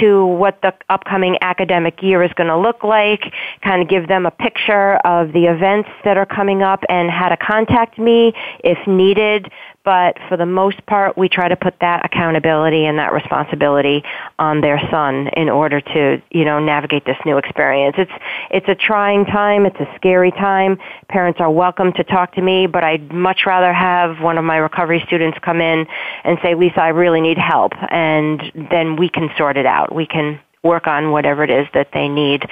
[0.01, 3.33] to what the upcoming academic year is going to look like,
[3.63, 7.29] kind of give them a picture of the events that are coming up and how
[7.29, 8.33] to contact me
[8.65, 9.51] if needed
[9.85, 14.03] but for the most part, we try to put that accountability and that responsibility
[14.39, 17.97] on their son in order to, you know, navigate this new experience.
[17.99, 18.13] It's
[18.51, 20.79] it's a trying time, it's a scary time.
[21.09, 24.57] Parents are welcome to talk to me, but I'd much rather have one of my
[24.57, 25.87] recovery students come in
[26.25, 29.95] and say, "Lisa, I really need help," and then we can sort it out.
[29.95, 32.47] We can work on whatever it is that they need.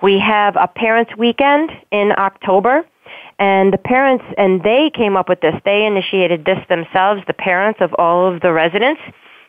[0.00, 2.84] We have a parents weekend in October
[3.38, 5.54] and the parents, and they came up with this.
[5.64, 7.22] They initiated this themselves.
[7.26, 9.00] The parents of all of the residents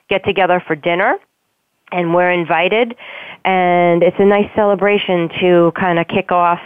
[0.09, 1.17] get together for dinner
[1.91, 2.95] and we're invited
[3.45, 6.59] and it's a nice celebration to kind of kick off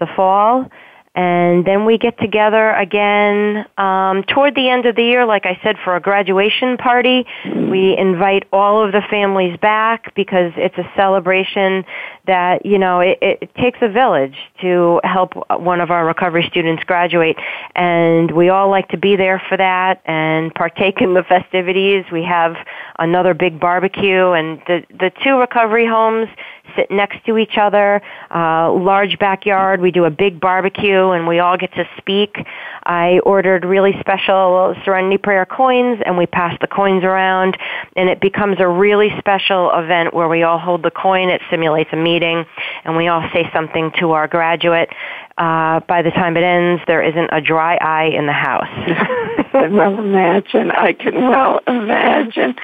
[0.00, 0.68] the fall
[1.14, 5.60] and then we get together again um, toward the end of the year, like I
[5.62, 7.24] said, for a graduation party.
[7.44, 11.84] We invite all of the families back because it's a celebration
[12.26, 16.82] that, you know, it, it takes a village to help one of our recovery students
[16.84, 17.36] graduate.
[17.74, 22.04] And we all like to be there for that and partake in the festivities.
[22.10, 22.56] We have
[22.98, 26.28] another big barbecue and the, the two recovery homes
[26.76, 28.00] sit next to each other,
[28.34, 29.80] uh, large backyard.
[29.80, 32.36] We do a big barbecue and we all get to speak.
[32.84, 37.56] I ordered really special Serenity Prayer coins and we pass the coins around
[37.96, 41.28] and it becomes a really special event where we all hold the coin.
[41.28, 44.88] It simulates a meeting and we all say something to our graduate.
[45.36, 48.68] Uh, by the time it ends, there isn't a dry eye in the house.
[48.68, 50.70] I can well imagine.
[50.70, 52.54] I can well imagine.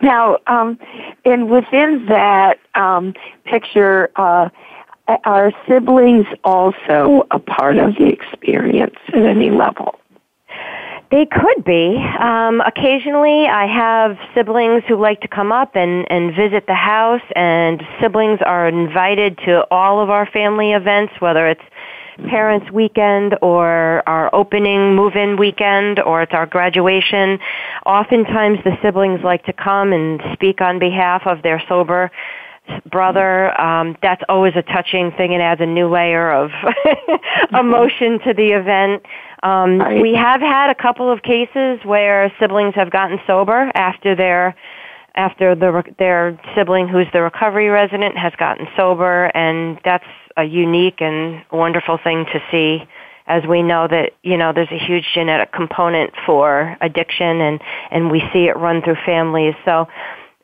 [0.00, 0.78] Now, um,
[1.24, 3.14] and within that um,
[3.44, 4.48] picture, uh,
[5.24, 9.98] are siblings also a part of the experience at any level?
[11.10, 11.96] They could be.
[12.18, 17.22] Um, occasionally, I have siblings who like to come up and, and visit the house,
[17.36, 21.62] and siblings are invited to all of our family events, whether it's
[22.28, 27.38] parents weekend or our opening move-in weekend or it's our graduation.
[27.86, 32.10] Oftentimes the siblings like to come and speak on behalf of their sober
[32.90, 33.58] brother.
[33.60, 35.32] Um, that's always a touching thing.
[35.32, 36.50] It adds a new layer of
[37.52, 39.04] emotion to the event.
[39.44, 40.00] Um, right.
[40.00, 44.56] We have had a couple of cases where siblings have gotten sober after their
[45.14, 51.00] after the their sibling who's the recovery resident has gotten sober, and that's a unique
[51.00, 52.88] and wonderful thing to see.
[53.26, 58.10] As we know that you know there's a huge genetic component for addiction, and and
[58.10, 59.54] we see it run through families.
[59.66, 59.88] So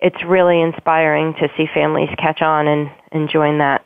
[0.01, 3.85] it's really inspiring to see families catch on and, and join that,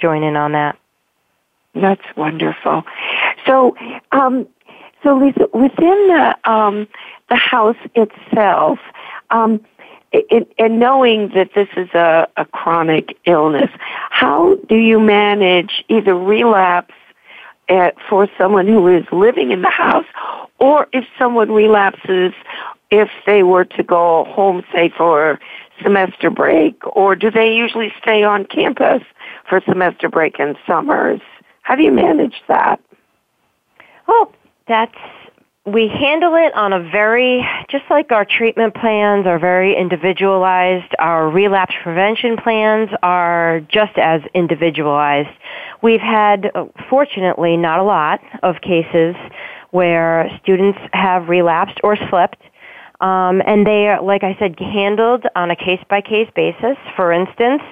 [0.00, 0.78] join in on that.
[1.74, 2.82] That's wonderful.
[3.48, 3.74] So,
[4.12, 4.46] um,
[5.02, 6.86] so Lisa, within the um,
[7.30, 8.78] the house itself,
[9.30, 9.60] um,
[10.12, 13.70] and knowing that this is a, a chronic illness,
[14.10, 16.94] how do you manage either relapse
[17.68, 20.06] at, for someone who is living in the house,
[20.58, 22.32] or if someone relapses,
[22.90, 25.38] if they were to go home, say for
[25.82, 29.02] semester break, or do they usually stay on campus
[29.48, 31.20] for semester break and summers?
[31.62, 32.80] How do you manage that?
[34.08, 34.32] Well,
[34.66, 34.96] that's
[35.72, 41.28] we handle it on a very, just like our treatment plans are very individualized, our
[41.28, 45.28] relapse prevention plans are just as individualized.
[45.82, 46.50] We've had,
[46.88, 49.14] fortunately, not a lot of cases
[49.70, 52.40] where students have relapsed or slipped.
[53.00, 56.76] Um, and they are, like I said, handled on a case by case basis.
[56.96, 57.62] For instance,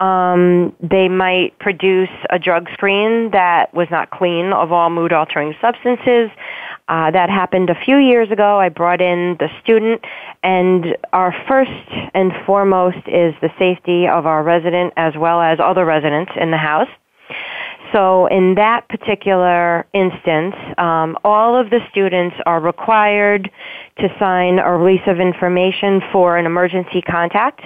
[0.00, 5.54] um, they might produce a drug screen that was not clean of all mood altering
[5.60, 6.30] substances.
[6.88, 8.60] Uh, that happened a few years ago.
[8.60, 10.04] I brought in the student,
[10.42, 11.70] and our first
[12.14, 16.56] and foremost is the safety of our resident as well as other residents in the
[16.56, 16.88] house.
[17.92, 23.50] So in that particular instance, um, all of the students are required
[23.98, 27.62] to sign a release of information for an emergency contact.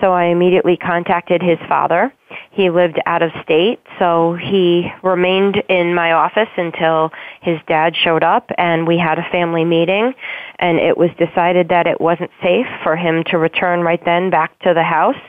[0.00, 2.12] So I immediately contacted his father.
[2.52, 7.10] He lived out of state, so he remained in my office until
[7.42, 10.14] his dad showed up and we had a family meeting
[10.58, 14.58] and it was decided that it wasn't safe for him to return right then back
[14.60, 15.20] to the house.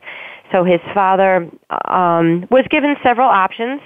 [0.51, 1.49] So his father
[1.85, 3.81] um, was given several options.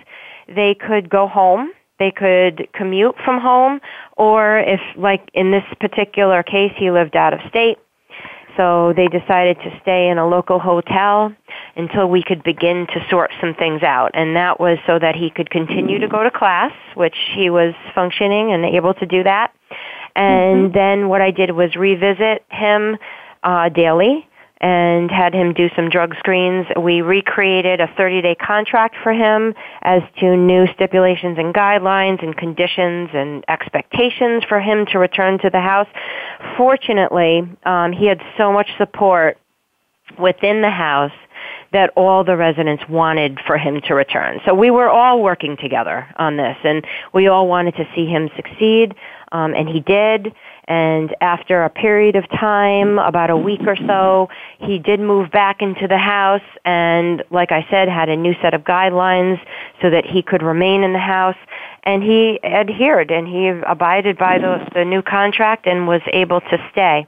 [0.47, 3.79] They could go home they could commute from home
[4.17, 7.77] or if like in this particular case he lived out of state
[8.57, 11.33] so they decided to stay in a local hotel
[11.75, 14.11] until we could begin to sort some things out.
[14.13, 17.73] And that was so that he could continue to go to class, which he was
[17.93, 19.53] functioning and able to do that.
[20.15, 20.73] And mm-hmm.
[20.73, 22.97] then what I did was revisit him
[23.43, 24.27] uh, daily
[24.61, 26.65] and had him do some drug screens.
[26.79, 32.35] We recreated a 30 day contract for him as to new stipulations and guidelines and
[32.35, 35.87] conditions and expectations for him to return to the house.
[36.57, 39.37] Fortunately, um, he had so much support
[40.17, 41.11] within the house
[41.71, 44.39] that all the residents wanted for him to return.
[44.45, 48.29] So we were all working together on this and we all wanted to see him
[48.35, 48.95] succeed,
[49.33, 50.33] um, and he did
[50.67, 55.61] and after a period of time, about a week or so, he did move back
[55.61, 59.39] into the house and, like I said, had a new set of guidelines
[59.81, 61.37] so that he could remain in the house.
[61.83, 66.69] And he adhered and he abided by the, the new contract and was able to
[66.71, 67.07] stay.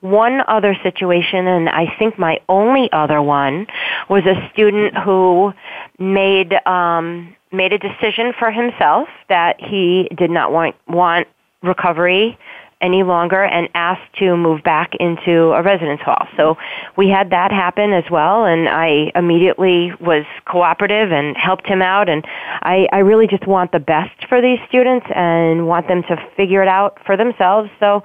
[0.00, 3.66] One other situation, and I think my only other one,
[4.08, 5.52] was a student who
[5.98, 11.26] made um, made a decision for himself that he did not want want
[11.62, 12.38] recovery
[12.80, 16.28] any longer and asked to move back into a residence hall.
[16.36, 16.56] So
[16.96, 22.08] we had that happen as well and I immediately was cooperative and helped him out
[22.08, 22.24] and
[22.62, 26.62] I, I really just want the best for these students and want them to figure
[26.62, 27.68] it out for themselves.
[27.80, 28.04] So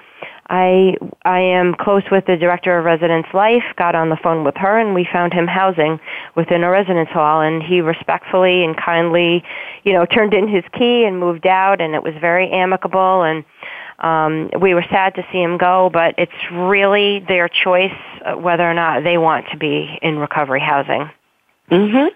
[0.49, 4.57] I I am close with the director of residence life, got on the phone with
[4.57, 5.99] her and we found him housing
[6.35, 9.43] within a residence hall and he respectfully and kindly,
[9.83, 13.45] you know, turned in his key and moved out and it was very amicable and
[13.99, 17.91] um, we were sad to see him go, but it's really their choice
[18.25, 21.09] uh, whether or not they want to be in recovery housing.
[21.69, 22.07] hmm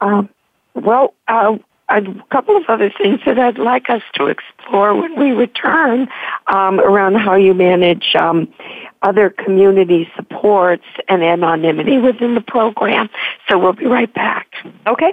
[0.00, 0.28] Um,
[0.74, 1.58] well, uh,
[1.90, 6.08] a couple of other things that I'd like us to explore when we return
[6.46, 8.52] um, around how you manage um,
[9.02, 13.10] other community supports and anonymity within the program.
[13.48, 14.46] So we'll be right back.
[14.86, 15.12] Okay.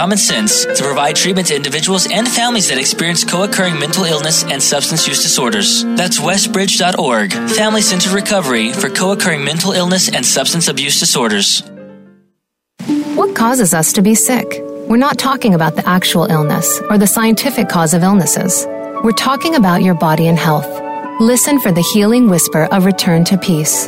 [0.01, 4.59] common sense to provide treatment to individuals and families that experience co-occurring mental illness and
[4.59, 5.83] substance use disorders.
[5.95, 11.61] That's westbridge.org, Family Centered Recovery for co-occurring mental illness and substance abuse disorders.
[13.13, 14.47] What causes us to be sick?
[14.89, 18.65] We're not talking about the actual illness or the scientific cause of illnesses.
[19.03, 20.81] we're talking about your body and health.
[21.21, 23.87] Listen for the healing whisper of return to peace.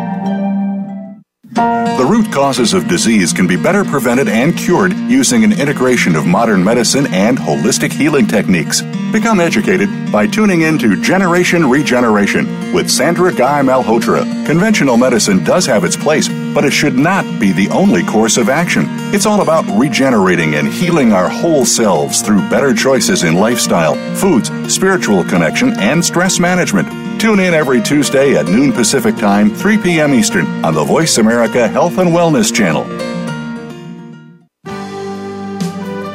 [1.53, 6.25] The root causes of disease can be better prevented and cured using an integration of
[6.25, 8.81] modern medicine and holistic healing techniques.
[9.11, 14.23] Become educated by tuning in to Generation Regeneration with Sandra Guy Malhotra.
[14.45, 18.47] Conventional medicine does have its place, but it should not be the only course of
[18.47, 18.85] action.
[19.13, 24.49] It's all about regenerating and healing our whole selves through better choices in lifestyle, foods,
[24.73, 27.00] spiritual connection, and stress management.
[27.21, 30.11] Tune in every Tuesday at noon Pacific Time, 3 p.m.
[30.11, 32.83] Eastern on the Voice America Health and Wellness Channel.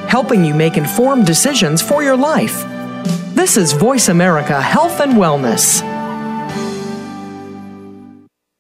[0.09, 2.65] Helping you make informed decisions for your life.
[3.37, 5.81] This is Voice America Health and Wellness.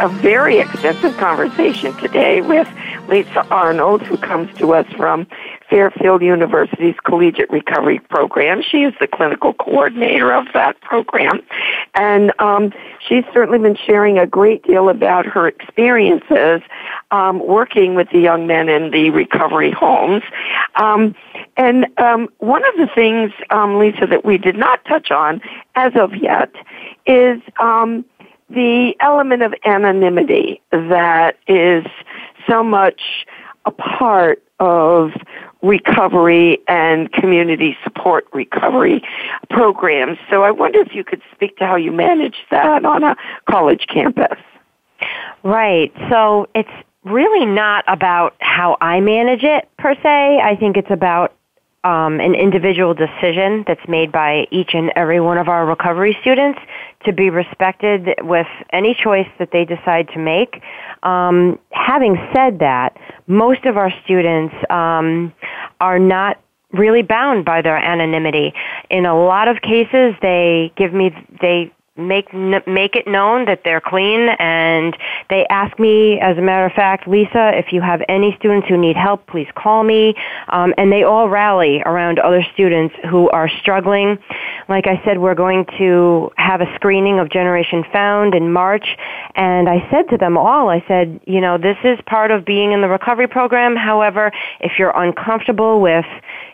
[0.00, 2.68] a very extensive conversation today with
[3.08, 5.26] Lisa Arnold, who comes to us from
[5.70, 8.62] Fairfield University's Collegiate Recovery Program.
[8.62, 11.42] She is the clinical coordinator of that program.
[11.94, 12.72] And um,
[13.06, 16.60] she's certainly been sharing a great deal about her experiences
[17.10, 20.22] um, working with the young men in the recovery homes.
[20.76, 21.14] Um,
[21.56, 25.40] and um, one of the things, um, Lisa, that we did not touch on
[25.76, 26.52] as of yet
[27.06, 28.04] is um,
[28.50, 31.84] the element of anonymity that is
[32.46, 33.26] so much
[33.64, 35.12] a part of
[35.62, 39.02] recovery and community support recovery
[39.48, 40.18] programs.
[40.30, 43.16] So I wonder if you could speak to how you manage that on a
[43.48, 44.38] college campus.
[45.42, 45.92] Right.
[46.10, 46.68] So it's
[47.04, 50.40] really not about how I manage it per se.
[50.42, 51.34] I think it's about
[51.84, 56.58] um, an individual decision that's made by each and every one of our recovery students
[57.04, 60.62] to be respected with any choice that they decide to make.
[61.02, 65.32] Um, having said that, most of our students um,
[65.80, 66.40] are not
[66.72, 68.54] really bound by their anonymity.
[68.90, 73.80] In a lot of cases, they give me they make make it known that they're
[73.80, 74.96] clean and
[75.30, 78.76] they ask me as a matter of fact lisa if you have any students who
[78.76, 80.14] need help please call me.
[80.48, 84.18] Um, and they all rally around other students who are struggling.
[84.68, 88.96] Like i said we're going to have a screening of generation found in march
[89.36, 92.72] and i said to them all i said you know this is part of being
[92.72, 93.76] in the recovery program.
[93.76, 96.06] However if you're uncomfortable with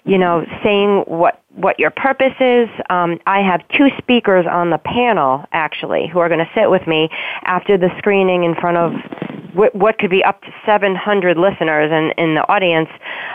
[0.04, 2.68] you know saying what what your purpose is.
[2.88, 6.86] Um, I have two speakers on the panel actually who are going to sit with
[6.86, 7.08] me
[7.44, 8.92] after the screening in front of
[9.52, 12.88] what, could be up to 700 listeners in, in the audience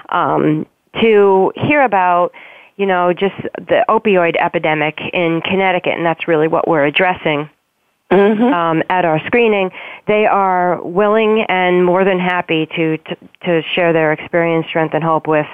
[0.09, 0.65] um,
[1.01, 2.31] to hear about
[2.77, 7.49] you know just the opioid epidemic in Connecticut, and that's really what we're addressing.
[8.11, 8.43] Mm-hmm.
[8.43, 9.71] Um, at our screening,
[10.07, 15.03] they are willing and more than happy to, to to share their experience, strength, and
[15.03, 15.47] hope with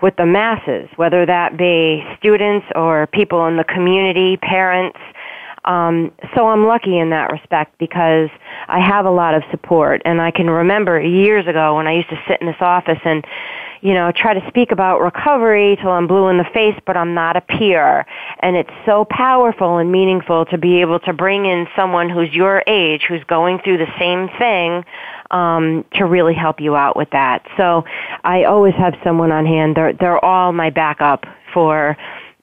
[0.00, 4.98] with the masses, whether that be students or people in the community, parents.
[5.66, 8.30] Um, so I'm lucky in that respect because
[8.66, 12.08] I have a lot of support, and I can remember years ago when I used
[12.08, 13.22] to sit in this office and
[13.82, 17.14] you know, try to speak about recovery till I'm blue in the face, but I'm
[17.14, 18.04] not a peer.
[18.40, 22.62] And it's so powerful and meaningful to be able to bring in someone who's your
[22.66, 24.84] age, who's going through the same thing,
[25.30, 27.46] um, to really help you out with that.
[27.56, 27.84] So
[28.22, 29.76] I always have someone on hand.
[29.76, 31.24] They're they're all my backup
[31.54, 31.96] for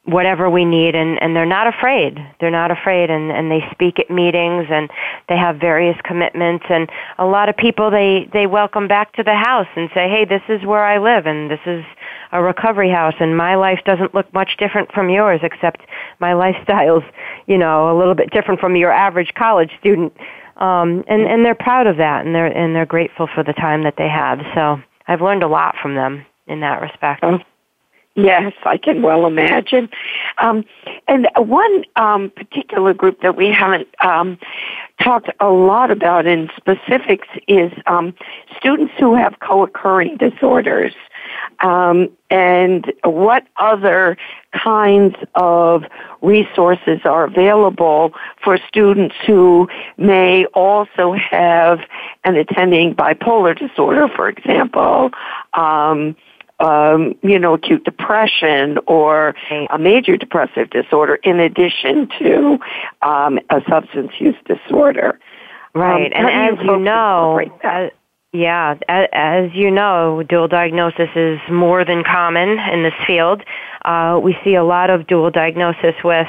[0.08, 2.18] whatever we need and, and they're not afraid.
[2.40, 4.90] They're not afraid and, and they speak at meetings and
[5.28, 9.36] they have various commitments and a lot of people they, they welcome back to the
[9.36, 11.84] house and say, Hey, this is where I live and this is
[12.32, 15.82] a recovery house and my life doesn't look much different from yours except
[16.20, 17.04] my lifestyle's,
[17.46, 20.14] you know, a little bit different from your average college student.
[20.56, 23.84] Um, and, and they're proud of that and they're, and they're grateful for the time
[23.84, 24.40] that they have.
[24.56, 27.26] So I've learned a lot from them in that respect.
[28.18, 29.90] Yes, I can well imagine.
[30.40, 30.66] Um,
[31.08, 34.38] and one um, particular group that we haven't um,
[35.02, 38.14] talked a lot about in specifics is um,
[38.58, 40.94] students who have co-occurring disorders.
[41.62, 44.18] um, and what other
[44.52, 45.84] kinds of
[46.22, 48.14] resources are available
[48.44, 51.80] for students who may also have
[52.24, 55.12] an attending bipolar disorder, for example,
[55.54, 56.16] um,
[56.60, 59.36] um, you know, acute depression or
[59.70, 62.60] a major depressive disorder in addition to
[63.02, 65.20] um, a substance use disorder.
[65.76, 67.96] Right, Um, and as you know, incorporate uh,
[68.34, 73.44] yeah, a- as you know, dual diagnosis is more than common in this field.
[73.86, 76.28] Uh, we see a lot of dual diagnosis with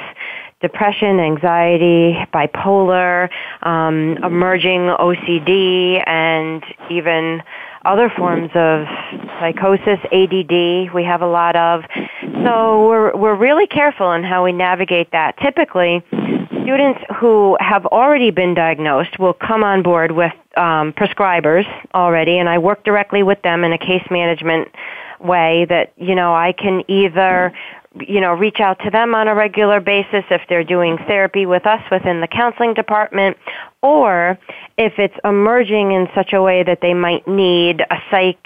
[0.61, 3.29] depression, anxiety, bipolar,
[3.63, 7.43] um, emerging OCD, and even
[7.89, 8.87] other forms of
[9.41, 10.93] psychosis, ADD.
[10.93, 11.85] We have a lot of.
[12.45, 15.39] So we're we're really careful in how we navigate that.
[15.39, 16.05] Typically,
[16.63, 21.65] students who have already been diagnosed will come on board with um, prescribers
[21.95, 24.69] already, and I work directly with them in a case management
[25.19, 27.53] way that you know I can either
[28.07, 31.67] you know reach out to them on a regular basis if they're doing therapy with
[31.67, 33.37] us within the counseling department
[33.83, 34.39] or
[34.77, 38.45] if it's emerging in such a way that they might need a psych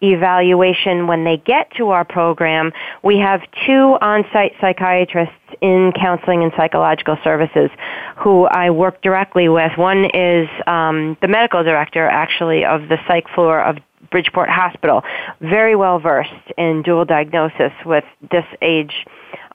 [0.00, 2.72] evaluation when they get to our program,
[3.02, 7.70] we have two on-site psychiatrists in counseling and psychological services
[8.16, 9.72] who I work directly with.
[9.76, 13.78] One is um, the medical director, actually, of the psych floor of
[14.10, 15.02] Bridgeport Hospital,
[15.40, 19.04] very well versed in dual diagnosis with this age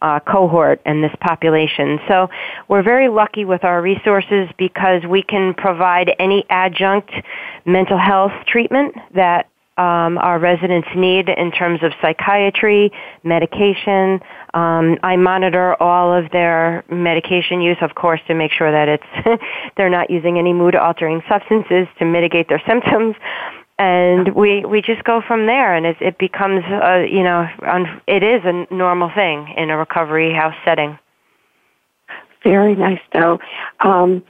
[0.04, 2.00] uh, cohort and this population.
[2.08, 2.30] So
[2.68, 7.12] we're very lucky with our resources because we can provide any adjunct
[7.66, 9.48] mental health treatment that
[9.78, 12.92] um, our residents need in terms of psychiatry,
[13.24, 14.20] medication.
[14.54, 19.42] Um, I monitor all of their medication use, of course, to make sure that it's
[19.78, 23.16] they're not using any mood-altering substances to mitigate their symptoms.
[23.84, 27.46] And we we just go from there, and it, it becomes a, you know
[28.08, 30.98] it is a normal thing in a recovery house setting.
[32.44, 33.40] Very nice, though.
[33.82, 34.24] Um,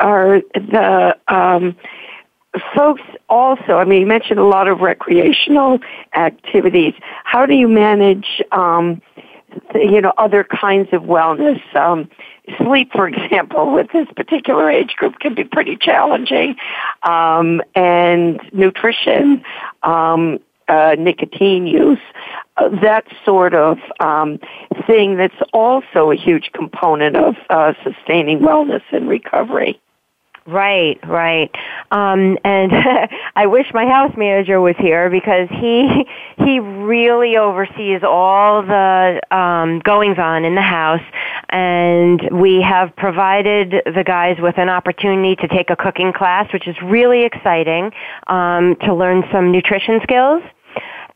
[0.00, 1.76] are the um,
[2.74, 5.78] folks also, I mean, you mentioned a lot of recreational
[6.14, 6.94] activities.
[7.24, 9.00] How do you manage, um,
[9.74, 11.60] you know, other kinds of wellness?
[11.74, 12.10] Um,
[12.58, 16.56] sleep, for example, with this particular age group can be pretty challenging.
[17.02, 19.42] Um, and nutrition,
[19.82, 21.98] um, uh, nicotine use,
[22.56, 24.38] uh, that sort of um,
[24.86, 29.80] thing that's also a huge component of uh, sustaining wellness and recovery.
[30.46, 31.50] Right, right.
[31.90, 32.72] Um, and
[33.36, 36.06] I wish my house manager was here because he
[36.38, 41.02] he really oversees all the um, goings on in the house,
[41.50, 46.68] and we have provided the guys with an opportunity to take a cooking class, which
[46.68, 47.90] is really exciting
[48.28, 50.42] um, to learn some nutrition skills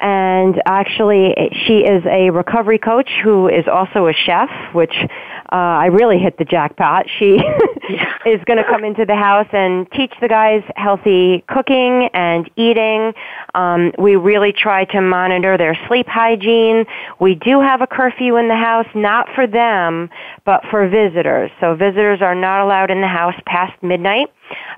[0.04, 1.34] and actually
[1.66, 6.36] she is a recovery coach who is also a chef which uh, I really hit
[6.36, 7.06] the jackpot.
[7.18, 7.36] She
[8.26, 13.14] is going to come into the house and teach the guys healthy cooking and eating.
[13.54, 16.84] Um, we really try to monitor their sleep hygiene.
[17.18, 20.10] We do have a curfew in the house, not for them,
[20.44, 21.50] but for visitors.
[21.60, 24.28] So visitors are not allowed in the house past midnight.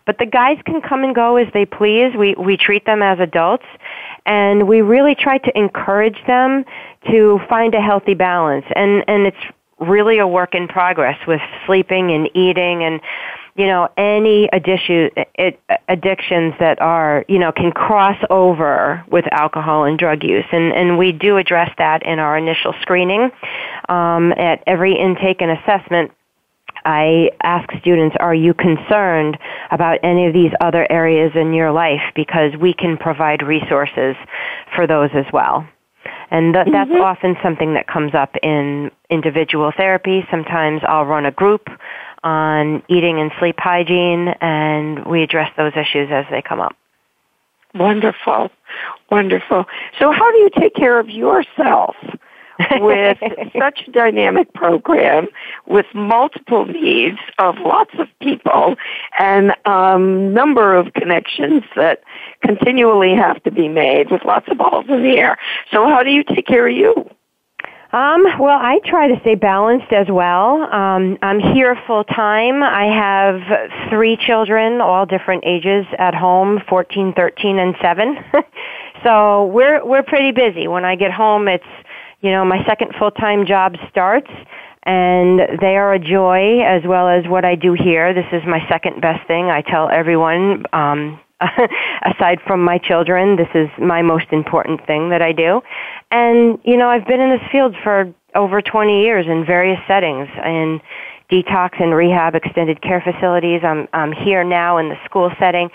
[0.05, 2.14] But the guys can come and go as they please.
[2.17, 3.67] We we treat them as adults,
[4.25, 6.64] and we really try to encourage them
[7.11, 8.67] to find a healthy balance.
[8.75, 9.37] And and it's
[9.79, 13.01] really a work in progress with sleeping and eating and
[13.57, 15.11] you know any addition,
[15.89, 20.97] addictions that are you know can cross over with alcohol and drug use and and
[20.97, 23.31] we do address that in our initial screening
[23.89, 26.11] um, at every intake and assessment
[26.87, 29.37] I ask students, are you concerned
[29.72, 32.01] about any of these other areas in your life?
[32.14, 34.14] Because we can provide resources
[34.74, 35.66] for those as well.
[36.30, 37.03] And th- that's Mm-hmm.
[37.03, 40.24] often something that comes up in individual therapy.
[40.30, 41.68] Sometimes I'll run a group
[42.22, 46.76] on eating and sleep hygiene, and we address those issues as they come up.
[47.74, 48.51] Wonderful.
[49.11, 49.66] Wonderful.
[49.99, 51.97] So how do you take care of yourself
[52.79, 53.19] with
[53.59, 55.27] such a dynamic program
[55.67, 58.77] with multiple needs of lots of people
[59.19, 62.03] and um, number of connections that
[62.43, 65.37] continually have to be made with lots of balls in the air.
[65.71, 67.09] So how do you take care of you?
[67.93, 70.63] Um, well, I try to stay balanced as well.
[70.73, 72.63] Um, I'm here full time.
[72.63, 78.19] I have three children, all different ages at home, 14, 13, and 7.
[79.05, 80.67] so we're, we're pretty busy.
[80.67, 81.65] When I get home, it's,
[82.21, 84.31] you know, my second full-time job starts
[84.87, 88.14] and they are a joy as well as what I do here.
[88.14, 89.47] This is my second best thing.
[89.47, 91.21] I tell everyone, um,
[92.03, 95.61] aside from my children, this is my most important thing that I do.
[96.11, 100.29] And, you know, I've been in this field for over 20 years in various settings
[100.45, 100.81] in
[101.31, 103.62] detox and rehab extended care facilities.
[103.64, 105.69] I'm, I'm here now in the school setting.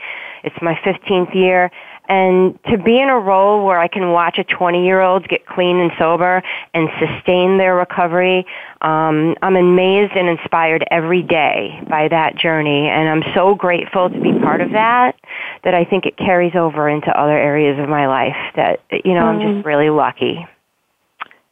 [0.44, 1.70] It's my 15th year
[2.12, 5.46] and to be in a role where I can watch a 20 year old get
[5.46, 6.44] clean and sober
[6.74, 8.46] and sustain their recovery,
[8.82, 12.90] um, I'm amazed and inspired every day by that journey.
[12.90, 15.16] And I'm so grateful to be part of that
[15.64, 19.26] that I think it carries over into other areas of my life that, you know,
[19.28, 19.66] I'm just mm.
[19.66, 20.46] really lucky.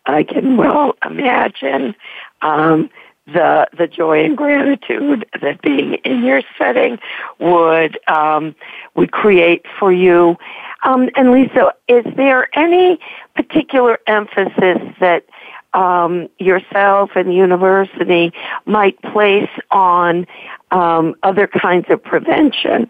[0.06, 1.96] I can well imagine.
[2.42, 2.90] Um,
[3.34, 7.00] the the joy and gratitude that being in your setting
[7.40, 8.56] would um,
[8.96, 10.38] would create for you.
[10.84, 13.00] Um, and Lisa, is there any
[13.36, 15.26] particular emphasis that
[15.74, 18.32] um, yourself and the university
[18.66, 20.26] might place on
[20.72, 22.90] um, other kinds of prevention?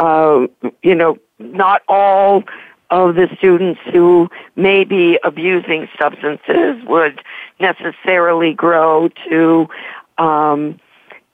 [0.00, 0.46] Uh,
[0.82, 2.44] you know, not all
[2.94, 7.20] of the students who may be abusing substances would
[7.58, 9.66] necessarily grow to
[10.18, 10.78] um,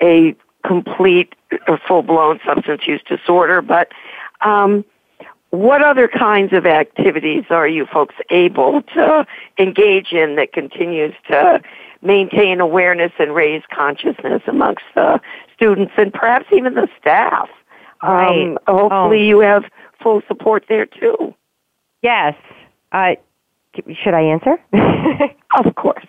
[0.03, 0.35] a
[0.67, 1.35] complete
[1.69, 3.61] or full-blown substance use disorder.
[3.61, 3.93] But
[4.41, 4.85] um,
[5.51, 9.27] what other kinds of activities are you folks able to
[9.59, 11.61] engage in that continues to
[12.03, 15.21] maintain awareness and raise consciousness amongst the
[15.55, 17.49] students and perhaps even the staff?
[18.03, 18.47] Right.
[18.47, 19.29] Um, hopefully, oh.
[19.29, 19.65] you have
[20.03, 21.35] full support there too.
[22.03, 22.35] Yes.
[22.93, 23.15] Uh,
[24.03, 24.57] should I answer?
[25.65, 26.07] of course.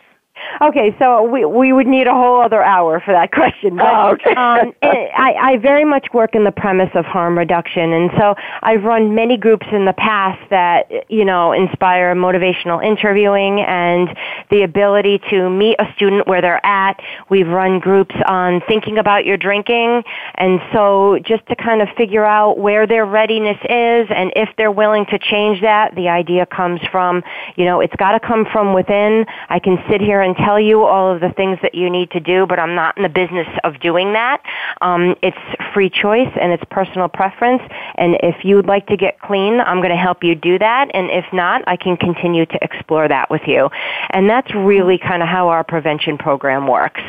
[0.61, 3.77] Okay, so we we would need a whole other hour for that question.
[3.77, 4.31] But, oh, okay.
[4.31, 8.83] um, I, I very much work in the premise of harm reduction, and so I've
[8.83, 14.15] run many groups in the past that you know inspire motivational interviewing and
[14.49, 16.99] the ability to meet a student where they're at.
[17.29, 20.03] We've run groups on thinking about your drinking,
[20.35, 24.71] and so just to kind of figure out where their readiness is and if they're
[24.71, 25.95] willing to change that.
[25.95, 27.23] The idea comes from
[27.55, 29.25] you know it's got to come from within.
[29.49, 32.19] I can sit here and tell you all of the things that you need to
[32.19, 34.41] do, but I'm not in the business of doing that.
[34.81, 35.37] Um, it's
[35.73, 37.61] free choice and it's personal preference.
[37.95, 40.89] And if you would like to get clean, I'm going to help you do that.
[40.93, 43.69] And if not, I can continue to explore that with you.
[44.11, 47.01] And that's really kind of how our prevention program works.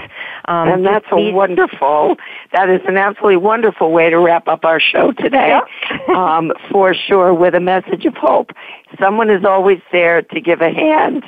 [0.47, 2.17] Um, and that's a wonderful,
[2.53, 5.59] that is an absolutely wonderful way to wrap up our show today.
[6.15, 8.51] um, for sure, with a message of hope.
[9.01, 11.25] Someone is always there to give a hand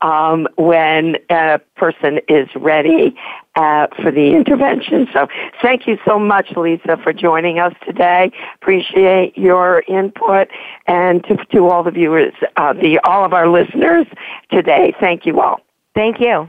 [0.00, 3.16] um, when a person is ready
[3.56, 5.08] uh, for the intervention.
[5.12, 5.28] So
[5.60, 8.30] thank you so much, Lisa, for joining us today.
[8.56, 10.48] Appreciate your input
[10.86, 14.06] and to, to all the viewers, uh, the all of our listeners
[14.50, 14.94] today.
[15.00, 15.60] Thank you all.
[15.94, 16.48] Thank you.